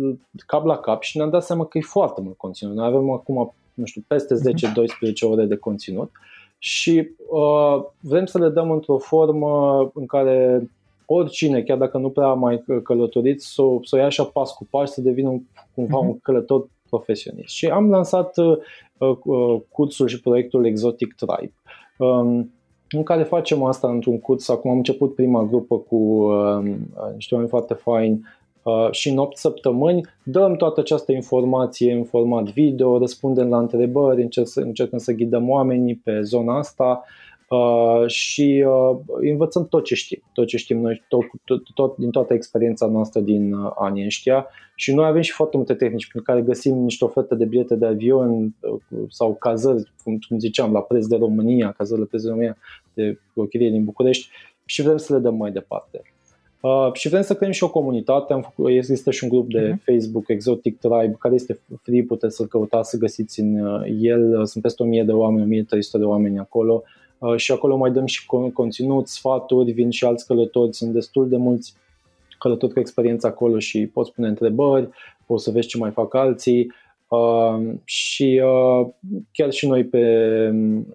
cap 0.47 0.65
la 0.65 0.77
cap 0.77 1.03
și 1.03 1.17
ne-am 1.17 1.31
dat 1.31 1.45
seama 1.45 1.65
că 1.65 1.79
e 1.79 1.81
foarte 1.81 2.21
mult 2.21 2.37
conținut. 2.37 2.75
Noi 2.75 2.87
avem 2.87 3.11
acum 3.11 3.55
nu 3.77 3.85
știu, 3.85 4.05
peste 4.07 4.35
10-12 4.35 4.39
mhm. 4.39 5.31
ore 5.31 5.45
de 5.45 5.57
conținut 5.57 6.11
și 6.59 7.09
uh, 7.31 7.85
vrem 8.01 8.27
să 8.27 8.39
le 8.39 8.49
dăm 8.49 8.71
într-o 8.71 8.99
formă 8.99 9.79
în 9.95 10.07
care 10.07 10.69
oricine, 11.07 11.63
chiar 11.63 11.79
dacă 11.79 11.99
nu 11.99 12.11
prea 12.11 12.33
mai 12.33 12.65
călătorit, 12.83 13.43
să, 13.43 13.63
să 13.83 13.97
o 13.97 13.99
ia 13.99 14.05
așa 14.05 14.25
pas 14.25 14.53
cu 14.53 14.67
pas, 14.71 14.93
să 14.93 15.01
devină 15.01 15.29
un, 15.29 15.41
cumva 15.75 15.99
un 15.99 16.07
mhm. 16.07 16.21
călător 16.23 16.69
profesionist. 16.89 17.55
Și 17.55 17.67
am 17.67 17.91
lansat 17.91 18.37
uh, 18.37 18.59
uh, 18.99 19.61
cursul 19.69 20.09
și 20.09 20.21
proiectul 20.21 20.67
Exotic 20.67 21.15
Tribe, 21.15 21.53
um, 21.99 22.51
în 22.91 23.03
care 23.03 23.23
facem 23.23 23.63
asta 23.63 23.89
într-un 23.89 24.21
curs. 24.21 24.49
Acum 24.49 24.71
am 24.71 24.77
început 24.77 25.15
prima 25.15 25.45
grupă 25.45 25.79
cu 25.79 25.97
uh, 25.97 26.75
niște 27.15 27.35
oameni 27.35 27.51
foarte 27.51 27.75
faini 27.75 28.21
Uh, 28.21 28.36
și 28.91 29.09
în 29.09 29.19
8 29.19 29.37
săptămâni 29.37 30.07
dăm 30.23 30.57
toată 30.57 30.81
această 30.81 31.13
informație 31.13 31.93
în 31.93 32.05
format 32.05 32.45
video, 32.45 32.99
răspundem 32.99 33.49
la 33.49 33.59
întrebări, 33.59 34.29
încercăm 34.55 34.99
să 34.99 35.13
ghidăm 35.13 35.49
oamenii 35.49 35.95
pe 35.95 36.21
zona 36.21 36.59
asta 36.59 37.05
uh, 37.49 38.07
și 38.07 38.65
uh, 38.67 38.97
învățăm 39.31 39.67
tot 39.69 39.85
ce 39.85 39.95
știm, 39.95 40.23
tot 40.33 40.47
ce 40.47 40.57
știm 40.57 40.81
noi, 40.81 41.03
tot, 41.09 41.25
tot, 41.45 41.63
tot, 41.75 41.97
din 41.97 42.11
toată 42.11 42.35
experiența 42.35 42.87
noastră 42.87 43.21
din 43.21 43.55
anii 43.79 44.05
ăștia 44.05 44.47
și 44.75 44.95
noi 44.95 45.07
avem 45.07 45.21
și 45.21 45.33
foarte 45.33 45.57
multe 45.57 45.75
tehnici 45.75 46.09
prin 46.09 46.23
care 46.23 46.43
găsim 46.43 46.77
niște 46.77 47.05
oferte 47.05 47.35
de 47.35 47.45
bilete 47.45 47.75
de 47.75 47.87
avion 47.87 48.55
sau 49.09 49.35
cazări, 49.35 49.93
cum, 50.05 50.19
cum 50.29 50.39
ziceam, 50.39 50.73
la 50.73 50.81
preț 50.81 51.07
de 51.07 51.17
România, 51.17 51.73
cazările 51.73 52.07
preț 52.07 52.23
de 52.23 52.29
România 52.29 52.57
de 52.95 53.19
o 53.35 53.45
chirie 53.45 53.71
din 53.71 53.85
București 53.85 54.29
și 54.65 54.83
vrem 54.83 54.97
să 54.97 55.13
le 55.13 55.19
dăm 55.19 55.37
mai 55.37 55.51
departe. 55.51 56.03
Uh, 56.61 56.93
și 56.93 57.09
vrem 57.09 57.23
să 57.23 57.35
creăm 57.35 57.51
și 57.53 57.65
o 57.65 57.71
comunitate. 57.71 58.33
Am 58.33 58.43
făcut, 58.43 58.69
există 58.69 59.11
și 59.11 59.25
un 59.25 59.31
grup 59.31 59.51
de 59.51 59.73
uh-huh. 59.73 59.85
Facebook, 59.85 60.29
Exotic 60.29 60.79
Tribe, 60.79 61.17
care 61.19 61.35
este 61.35 61.61
free, 61.83 62.03
puteți 62.03 62.37
să-l 62.37 62.47
căutați, 62.47 62.91
să 62.91 62.97
găsiți 62.97 63.41
în 63.41 63.61
uh, 63.61 63.83
el. 64.01 64.47
Sunt 64.47 64.63
peste 64.63 64.83
1000 64.83 65.03
de 65.03 65.13
oameni, 65.13 65.43
1300 65.43 65.99
de 65.99 66.05
oameni 66.05 66.39
acolo. 66.39 66.83
Uh, 67.19 67.37
și 67.37 67.53
acolo 67.53 67.77
mai 67.77 67.91
dăm 67.91 68.07
și 68.07 68.27
conținut, 68.53 69.09
sfaturi, 69.09 69.73
vin 69.73 69.91
și 69.91 70.05
alți 70.05 70.27
călători, 70.27 70.75
sunt 70.75 70.93
destul 70.93 71.29
de 71.29 71.37
mulți 71.37 71.75
călători 72.39 72.73
cu 72.73 72.81
experiență 72.81 73.27
acolo 73.27 73.59
și 73.59 73.87
poți 73.87 74.13
pune 74.13 74.29
întrebări, 74.29 74.89
poți 75.27 75.45
să 75.45 75.51
vezi 75.51 75.69
ce 75.69 75.79
mai 75.79 75.91
fac 75.91 76.15
alții. 76.15 76.73
Uh, 77.09 77.75
și 77.85 78.43
uh, 78.45 78.87
chiar 79.33 79.51
și 79.51 79.69
noi 79.69 79.85
pe, 79.85 79.99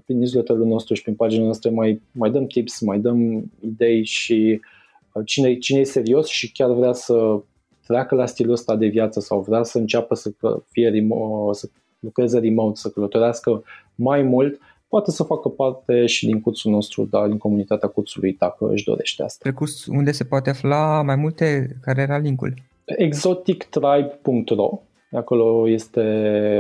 pe 0.06 0.14
newsletterul 0.14 0.66
nostru 0.66 0.94
și 0.94 1.04
pe 1.04 1.12
pagina 1.12 1.44
noastră 1.44 1.70
mai, 1.70 2.02
mai 2.12 2.32
dăm 2.32 2.46
tips, 2.46 2.80
mai 2.80 3.00
dăm 3.00 3.52
idei 3.60 4.04
și 4.04 4.60
uh, 4.60 4.80
cine, 5.26 5.58
cine 5.58 5.80
e 5.80 5.84
serios 5.84 6.28
și 6.28 6.52
chiar 6.52 6.72
vrea 6.72 6.94
să 6.94 7.40
treacă 7.86 8.16
la 8.16 8.26
stilul 8.26 8.54
ăsta 8.54 8.76
de 8.76 8.88
viață 8.88 9.20
sau 9.20 9.42
vrea 9.42 9.64
să 9.64 9.78
înceapă 9.78 10.16
să 10.16 10.32
fie 10.70 10.90
remote, 10.90 11.58
să 11.58 11.70
lucreze 12.00 12.40
remote, 12.40 12.80
să 12.80 12.90
călătorească 12.90 13.64
mai 13.96 14.22
mult, 14.22 14.60
poate 14.88 15.12
să 15.12 15.24
facă 15.24 15.50
parte 15.50 16.06
și 16.06 16.26
din 16.26 16.42
cursul 16.42 16.72
nostru, 16.72 17.06
dar 17.06 17.28
din 17.28 17.38
comunitatea 17.38 17.90
cursului 17.90 18.36
dacă 18.40 18.70
își 18.72 18.84
dorește 18.84 19.24
asta. 19.24 19.40
Pe 19.44 19.56
curs 19.56 19.86
unde 19.86 20.12
se 20.12 20.24
poate 20.24 20.50
afla 20.50 21.02
mai 21.02 21.16
multe, 21.16 21.76
care 21.82 22.02
era 22.02 22.18
linkul? 22.18 22.54
exotictribe.ro 22.86 24.80
Acolo 25.12 25.70
este 25.70 26.02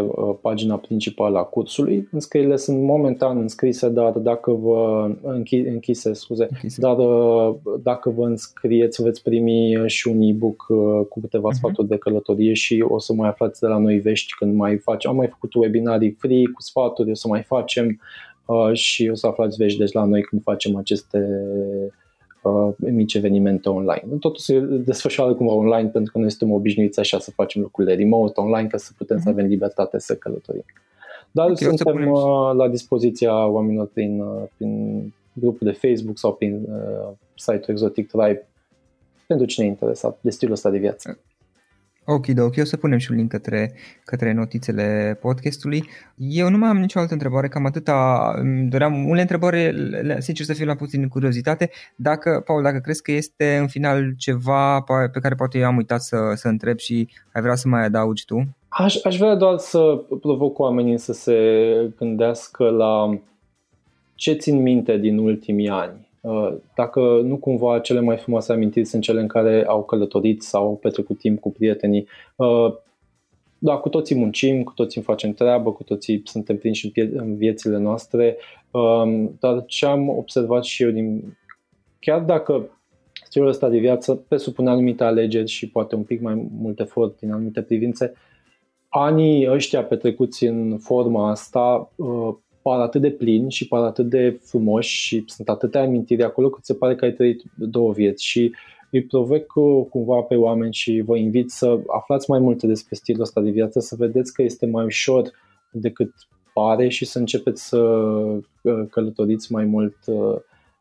uh, 0.07 0.35
pagina 0.41 0.77
principală 0.77 1.37
a 1.37 1.43
cursului. 1.43 2.07
Înscrierile 2.11 2.55
sunt 2.55 2.81
momentan 2.81 3.37
înscrise, 3.37 3.89
dar 3.89 4.11
dacă 4.11 4.51
vă 4.51 5.09
închi, 5.21 5.55
închise, 5.55 6.13
scuze, 6.13 6.47
închise. 6.51 6.81
dar 6.81 6.97
uh, 6.97 7.55
dacă 7.83 8.09
vă 8.09 8.25
înscrieți, 8.25 9.03
veți 9.03 9.23
primi 9.23 9.83
și 9.85 10.07
un 10.07 10.21
e-book 10.21 10.65
uh, 10.69 11.05
cu 11.09 11.19
câteva 11.19 11.49
uh-huh. 11.49 11.55
sfaturi 11.55 11.87
de 11.87 11.97
călătorie 11.97 12.53
și 12.53 12.85
o 12.87 12.99
să 12.99 13.13
mai 13.13 13.29
aflați 13.29 13.59
de 13.59 13.67
la 13.67 13.77
noi 13.77 13.99
vești 13.99 14.33
când 14.37 14.55
mai 14.55 14.77
facem. 14.77 15.09
Am 15.11 15.17
mai 15.17 15.27
făcut 15.27 15.53
webinarii 15.53 16.15
free 16.19 16.43
cu 16.53 16.61
sfaturi, 16.61 17.11
o 17.11 17.15
să 17.15 17.27
mai 17.27 17.41
facem 17.43 17.99
și 18.73 19.09
o 19.11 19.15
să 19.15 19.27
aflați 19.27 19.57
vești 19.57 19.79
de 19.79 19.85
la 19.93 20.05
noi 20.05 20.21
când 20.21 20.41
facem 20.41 20.75
aceste 20.75 21.19
uh, 22.41 22.73
mici 22.77 23.13
evenimente 23.13 23.69
online. 23.69 24.03
Totul 24.19 24.37
se 24.37 24.59
desfășoară 24.59 25.33
cumva 25.33 25.53
online 25.53 25.89
pentru 25.89 26.11
că 26.11 26.19
noi 26.19 26.29
suntem 26.29 26.51
obișnuiți 26.51 26.99
așa 26.99 27.19
să 27.19 27.31
facem 27.31 27.61
lucrurile 27.61 27.95
remote, 27.95 28.39
online, 28.39 28.67
ca 28.67 28.77
să 28.77 28.91
putem 28.97 29.17
mm-hmm. 29.17 29.21
să 29.21 29.29
mhm. 29.29 29.37
avem 29.37 29.49
libertate 29.49 29.99
să 29.99 30.15
călătorim. 30.15 30.63
Dar 31.31 31.45
okay, 31.45 31.55
suntem 31.55 31.93
punem... 31.93 32.11
uh, 32.11 32.51
la 32.55 32.67
dispoziția 32.67 33.47
oamenilor 33.47 33.87
prin, 33.87 34.19
uh, 34.19 34.43
prin 34.57 35.03
grupul 35.33 35.67
de 35.67 35.87
Facebook 35.87 36.17
sau 36.17 36.33
prin 36.33 36.65
uh, 36.69 37.13
site-ul 37.35 37.63
Exotic 37.67 38.07
Tribe 38.07 38.47
pentru 39.27 39.45
cine 39.45 39.65
e 39.65 39.69
interesat 39.69 40.17
de 40.21 40.29
stilul 40.29 40.53
ăsta 40.53 40.69
de 40.69 40.77
viață. 40.77 41.19
Ok, 42.05 42.25
ok, 42.37 42.53
o 42.59 42.63
să 42.63 42.77
punem 42.77 42.97
și 42.97 43.11
un 43.11 43.17
link 43.17 43.29
către, 43.29 43.73
către 44.05 44.33
notițele 44.33 45.17
podcastului. 45.21 45.83
Eu 46.17 46.49
nu 46.49 46.57
mai 46.57 46.69
am 46.69 46.77
nicio 46.77 46.99
altă 46.99 47.13
întrebare, 47.13 47.47
cam 47.47 47.65
atâta. 47.65 48.33
Doream 48.69 49.05
unele 49.05 49.21
întrebări, 49.21 49.73
sincer 50.17 50.45
să 50.45 50.53
fiu 50.53 50.65
la 50.65 50.75
puțin 50.75 51.07
curiozitate. 51.07 51.69
Dacă, 51.95 52.41
Paul, 52.45 52.63
dacă 52.63 52.79
crezi 52.79 53.01
că 53.01 53.11
este 53.11 53.57
în 53.59 53.67
final 53.67 54.13
ceva 54.17 54.81
pe 55.11 55.19
care 55.19 55.35
poate 55.35 55.57
eu 55.57 55.65
am 55.65 55.77
uitat 55.77 56.01
să, 56.01 56.17
să 56.35 56.47
întreb 56.47 56.77
și 56.77 57.07
ai 57.33 57.41
vrea 57.41 57.55
să 57.55 57.67
mai 57.67 57.85
adaugi 57.85 58.25
tu? 58.25 58.47
Aș, 58.67 58.95
aș 59.03 59.17
vrea 59.17 59.35
doar 59.35 59.57
să 59.57 60.03
provoc 60.21 60.59
oamenii 60.59 60.97
să 60.97 61.13
se 61.13 61.35
gândească 61.97 62.69
la 62.69 63.19
ce 64.15 64.33
țin 64.33 64.61
minte 64.61 64.97
din 64.97 65.17
ultimii 65.17 65.69
ani 65.69 65.93
Uh, 65.93 66.10
dacă 66.75 66.99
nu 67.23 67.37
cumva 67.37 67.79
cele 67.79 67.99
mai 67.99 68.17
frumoase 68.17 68.51
amintiri 68.51 68.85
sunt 68.85 69.03
cele 69.03 69.21
în 69.21 69.27
care 69.27 69.65
au 69.67 69.83
călătorit 69.83 70.41
sau 70.41 70.63
au 70.63 70.75
petrecut 70.75 71.17
timp 71.17 71.39
cu 71.39 71.51
prietenii. 71.51 72.07
Uh, 72.35 72.73
da, 73.57 73.77
cu 73.77 73.89
toții 73.89 74.15
muncim, 74.15 74.63
cu 74.63 74.73
toții 74.73 75.01
facem 75.01 75.33
treabă, 75.33 75.71
cu 75.71 75.83
toții 75.83 76.21
suntem 76.25 76.57
prinși 76.57 76.91
în 77.13 77.35
viețile 77.35 77.77
noastre, 77.77 78.37
um, 78.71 79.35
dar 79.39 79.65
ce 79.65 79.85
am 79.85 80.09
observat 80.09 80.63
și 80.63 80.83
eu, 80.83 80.89
din, 80.89 81.37
chiar 81.99 82.19
dacă 82.19 82.69
stilul 83.25 83.47
ăsta 83.47 83.69
de 83.69 83.77
viață 83.77 84.15
presupune 84.27 84.69
anumite 84.69 85.03
alegeri 85.03 85.49
și 85.49 85.69
poate 85.69 85.95
un 85.95 86.03
pic 86.03 86.21
mai 86.21 86.49
mult 86.57 86.79
efort 86.79 87.19
din 87.19 87.31
anumite 87.31 87.61
privințe, 87.61 88.13
anii 88.87 89.49
ăștia 89.49 89.83
petrecuți 89.83 90.45
în 90.45 90.77
forma 90.77 91.29
asta 91.29 91.91
uh, 91.95 92.35
par 92.61 92.79
atât 92.79 93.01
de 93.01 93.11
plin 93.11 93.49
și 93.49 93.67
par 93.67 93.83
atât 93.83 94.09
de 94.09 94.39
frumoși 94.43 94.95
și 94.95 95.23
sunt 95.27 95.49
atâtea 95.49 95.81
amintiri 95.81 96.23
acolo 96.23 96.49
cât 96.49 96.65
se 96.65 96.73
pare 96.73 96.95
că 96.95 97.05
ai 97.05 97.13
trăit 97.13 97.43
două 97.55 97.91
vieți 97.91 98.25
și 98.25 98.51
îi 98.91 99.03
provec 99.03 99.45
cumva 99.89 100.21
pe 100.21 100.35
oameni 100.35 100.73
și 100.73 101.01
vă 101.05 101.17
invit 101.17 101.51
să 101.51 101.79
aflați 101.87 102.29
mai 102.29 102.39
multe 102.39 102.67
despre 102.67 102.95
stilul 102.95 103.21
ăsta 103.21 103.41
de 103.41 103.49
viață, 103.49 103.79
să 103.79 103.95
vedeți 103.95 104.33
că 104.33 104.41
este 104.41 104.65
mai 104.65 104.85
ușor 104.85 105.31
decât 105.71 106.13
pare 106.53 106.87
și 106.87 107.05
să 107.05 107.19
începeți 107.19 107.67
să 107.67 107.77
uh, 107.77 108.87
călătoriți 108.89 109.51
mai 109.51 109.65
mult 109.65 109.97
uh, 110.05 110.35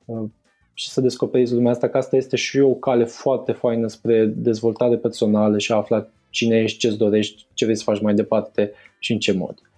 uh, 0.05 0.29
și 0.75 0.89
să 0.89 1.01
descoperiți 1.01 1.53
lumea 1.53 1.71
asta, 1.71 1.89
că 1.89 1.97
asta 1.97 2.17
este 2.17 2.37
și 2.37 2.59
o 2.59 2.75
cale 2.75 3.05
foarte 3.05 3.53
faină 3.53 3.87
spre 3.87 4.25
dezvoltare 4.25 4.97
personală 4.97 5.59
și 5.59 5.73
a 5.73 5.77
afla 5.77 6.07
cine 6.31 6.57
ești, 6.57 6.79
ce-ți 6.79 6.97
dorești, 6.97 7.47
ce 7.55 7.65
vrei 7.65 7.77
să 7.77 7.83
faci 7.83 8.01
mai 8.01 8.15
departe 8.15 8.73
și 8.99 9.13
în 9.13 9.19
ce 9.19 9.33
mod. 9.33 9.70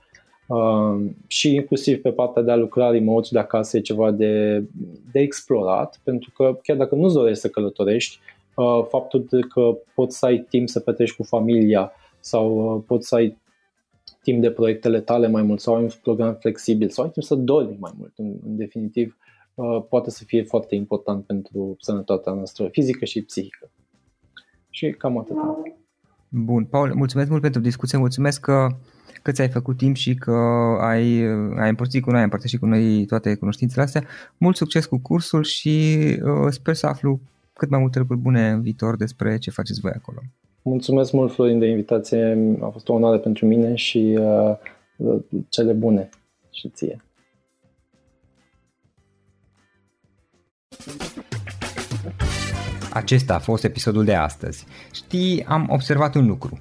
Uh, 0.46 1.10
și 1.26 1.54
inclusiv 1.54 2.00
pe 2.00 2.12
partea 2.12 2.42
de 2.42 2.50
a 2.50 2.56
lucra 2.56 2.90
remote 2.90 3.28
de 3.30 3.38
acasă 3.38 3.76
e 3.76 3.80
ceva 3.80 4.10
de, 4.10 4.64
de 5.12 5.20
explorat, 5.20 6.00
pentru 6.02 6.30
că 6.30 6.58
chiar 6.62 6.76
dacă 6.76 6.94
nu-ți 6.94 7.14
dorești 7.14 7.40
să 7.40 7.48
călătorești, 7.48 8.18
uh, 8.54 8.84
faptul 8.88 9.26
de 9.30 9.40
că 9.40 9.76
poți 9.94 10.18
să 10.18 10.26
ai 10.26 10.46
timp 10.48 10.68
să 10.68 10.80
petreci 10.80 11.12
cu 11.12 11.22
familia 11.22 11.92
sau 12.20 12.74
uh, 12.74 12.82
poți 12.86 13.08
să 13.08 13.14
ai 13.14 13.40
timp 14.22 14.40
de 14.40 14.50
proiectele 14.50 15.00
tale 15.00 15.28
mai 15.28 15.42
mult 15.42 15.60
sau 15.60 15.74
ai 15.74 15.82
un 15.82 15.88
program 16.02 16.34
flexibil 16.34 16.88
sau 16.88 17.04
ai 17.04 17.10
timp 17.10 17.24
să 17.24 17.34
dormi 17.34 17.76
mai 17.80 17.92
mult, 17.98 18.12
în, 18.16 18.34
în 18.46 18.56
definitiv, 18.56 19.16
uh, 19.54 19.84
poate 19.88 20.10
să 20.10 20.24
fie 20.24 20.42
foarte 20.42 20.74
important 20.74 21.24
pentru 21.24 21.76
sănătatea 21.80 22.32
noastră 22.32 22.68
fizică 22.68 23.04
și 23.04 23.22
psihică. 23.22 23.70
Și 24.70 24.90
cam 24.90 25.18
atât. 25.18 25.36
Bun, 26.28 26.64
Paul, 26.64 26.94
mulțumesc 26.94 27.30
mult 27.30 27.42
pentru 27.42 27.60
discuție, 27.60 27.98
mulțumesc 27.98 28.40
că 28.40 28.68
că 29.22 29.32
ți-ai 29.32 29.48
făcut 29.48 29.76
timp 29.76 29.96
și 29.96 30.14
că 30.14 30.32
ai, 30.80 31.22
ai 31.56 31.68
împărțit 31.68 32.02
cu 32.02 32.10
noi, 32.10 32.18
ai 32.18 32.24
împărtășit 32.24 32.60
cu 32.60 32.66
noi 32.66 33.04
toate 33.06 33.34
cunoștințele 33.34 33.82
astea. 33.82 34.04
Mult 34.38 34.56
succes 34.56 34.86
cu 34.86 34.98
cursul 34.98 35.42
și 35.42 35.96
uh, 36.22 36.50
sper 36.50 36.74
să 36.74 36.86
aflu 36.86 37.20
cât 37.52 37.70
mai 37.70 37.80
multe 37.80 37.98
lucruri 37.98 38.20
bune 38.20 38.50
în 38.50 38.60
viitor 38.60 38.96
despre 38.96 39.38
ce 39.38 39.50
faceți 39.50 39.80
voi 39.80 39.92
acolo. 39.96 40.18
Mulțumesc 40.62 41.12
mult, 41.12 41.32
Florin, 41.32 41.58
de 41.58 41.66
invitație. 41.66 42.56
A 42.60 42.68
fost 42.68 42.88
o 42.88 42.92
onoare 42.92 43.18
pentru 43.18 43.46
mine 43.46 43.74
și 43.74 44.18
uh, 44.20 44.56
cele 45.48 45.72
bune 45.72 46.08
și 46.50 46.68
ție. 46.68 47.04
Acesta 52.92 53.34
a 53.34 53.38
fost 53.38 53.64
episodul 53.64 54.04
de 54.04 54.14
astăzi. 54.14 54.66
Știi, 54.92 55.44
am 55.44 55.66
observat 55.70 56.14
un 56.14 56.26
lucru. 56.26 56.60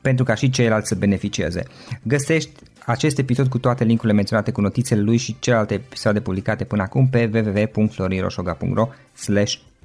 pentru 0.00 0.24
ca 0.24 0.34
și 0.34 0.50
ceilalți 0.50 0.88
să 0.88 0.94
beneficieze. 0.94 1.62
Găsești 2.02 2.50
acest 2.84 3.18
episod 3.18 3.48
cu 3.48 3.58
toate 3.58 3.84
linkurile 3.84 4.12
menționate 4.12 4.50
cu 4.50 4.60
notițele 4.60 5.00
lui 5.00 5.16
și 5.16 5.36
celelalte 5.38 5.74
episoade 5.74 6.20
publicate 6.20 6.64
până 6.64 6.82
acum 6.82 7.08
pe 7.08 7.30
www.floriroșoga.ro 7.34 8.88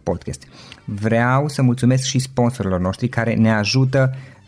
podcast. 0.03 0.43
Vreau 0.85 1.47
să 1.47 1.61
mulțumesc 1.61 2.03
și 2.03 2.19
sponsorilor 2.19 2.79
noștri 2.79 3.07
care 3.07 3.33
ne 3.33 3.51
ajută 3.51 4.15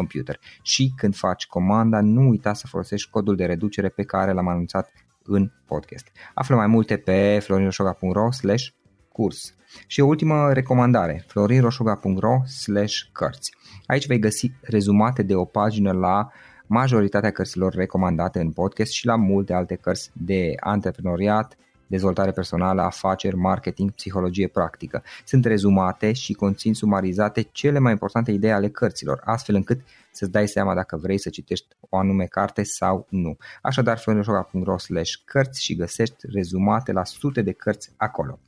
computer. 0.00 0.40
Și 0.62 0.92
când 0.96 1.14
faci 1.14 1.46
comanda, 1.46 2.00
nu 2.00 2.28
uita 2.28 2.54
să 2.54 2.66
folosești 2.66 3.10
codul 3.10 3.36
de 3.36 3.44
reducere 3.44 3.88
pe 3.88 4.02
care 4.02 4.32
l-am 4.32 4.48
anunțat 4.48 4.92
în 5.22 5.50
podcast. 5.66 6.06
Află 6.34 6.56
mai 6.56 6.66
multe 6.66 6.96
pe 6.96 7.38
florinoșoga.ro 7.42 8.30
slash 8.30 8.66
curs. 9.12 9.54
Și 9.86 10.00
o 10.00 10.06
ultimă 10.06 10.52
recomandare, 10.52 11.24
florinroșoga.ro 11.26 12.44
slash 12.44 12.96
cărți. 13.12 13.54
Aici 13.86 14.06
vei 14.06 14.18
găsi 14.18 14.52
rezumate 14.62 15.22
de 15.22 15.34
o 15.34 15.44
pagină 15.44 15.92
la 15.92 16.28
majoritatea 16.66 17.30
cărților 17.30 17.72
recomandate 17.72 18.40
în 18.40 18.50
podcast 18.50 18.92
și 18.92 19.06
la 19.06 19.16
multe 19.16 19.52
alte 19.52 19.74
cărți 19.74 20.10
de 20.14 20.52
antreprenoriat, 20.60 21.56
dezvoltare 21.90 22.30
personală, 22.30 22.82
afaceri, 22.82 23.36
marketing, 23.36 23.90
psihologie 23.90 24.48
practică. 24.48 25.02
Sunt 25.24 25.44
rezumate 25.44 26.12
și 26.12 26.32
conțin 26.32 26.74
sumarizate 26.74 27.48
cele 27.52 27.78
mai 27.78 27.92
importante 27.92 28.30
idei 28.30 28.52
ale 28.52 28.68
cărților, 28.68 29.20
astfel 29.24 29.54
încât 29.54 29.80
să-ți 30.12 30.30
dai 30.30 30.48
seama 30.48 30.74
dacă 30.74 30.96
vrei 30.96 31.18
să 31.18 31.28
citești 31.28 31.66
o 31.80 31.96
anume 31.96 32.24
carte 32.24 32.62
sau 32.62 33.06
nu. 33.08 33.36
Așadar, 33.62 33.98
florinoșoga.ro 33.98 34.78
slash 34.78 35.12
cărți 35.24 35.62
și 35.62 35.76
găsești 35.76 36.16
rezumate 36.32 36.92
la 36.92 37.04
sute 37.04 37.42
de 37.42 37.52
cărți 37.52 37.90
acolo. 37.96 38.38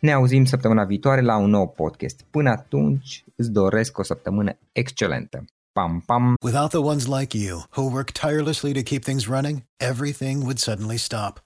Ne 0.00 0.12
auzim 0.12 0.44
săptămâna 0.44 0.84
viitoare 0.84 1.20
la 1.20 1.36
un 1.36 1.50
nou 1.50 1.68
podcast. 1.68 2.24
Până 2.30 2.50
atunci, 2.50 3.24
îți 3.36 3.50
doresc 3.50 3.98
o 3.98 4.02
săptămână 4.02 4.56
excelentă. 4.72 5.44
Pam, 5.72 6.02
pam. 6.06 6.34
Without 6.42 6.70
the 6.70 6.78
ones 6.78 7.06
like 7.06 7.38
you, 7.38 7.62
who 7.76 7.82
work 7.82 8.10
tirelessly 8.10 8.72
to 8.72 8.82
keep 8.82 9.02
things 9.02 9.26
running, 9.26 9.62
everything 9.76 10.42
would 10.42 10.58
suddenly 10.58 10.96
stop. 10.96 11.45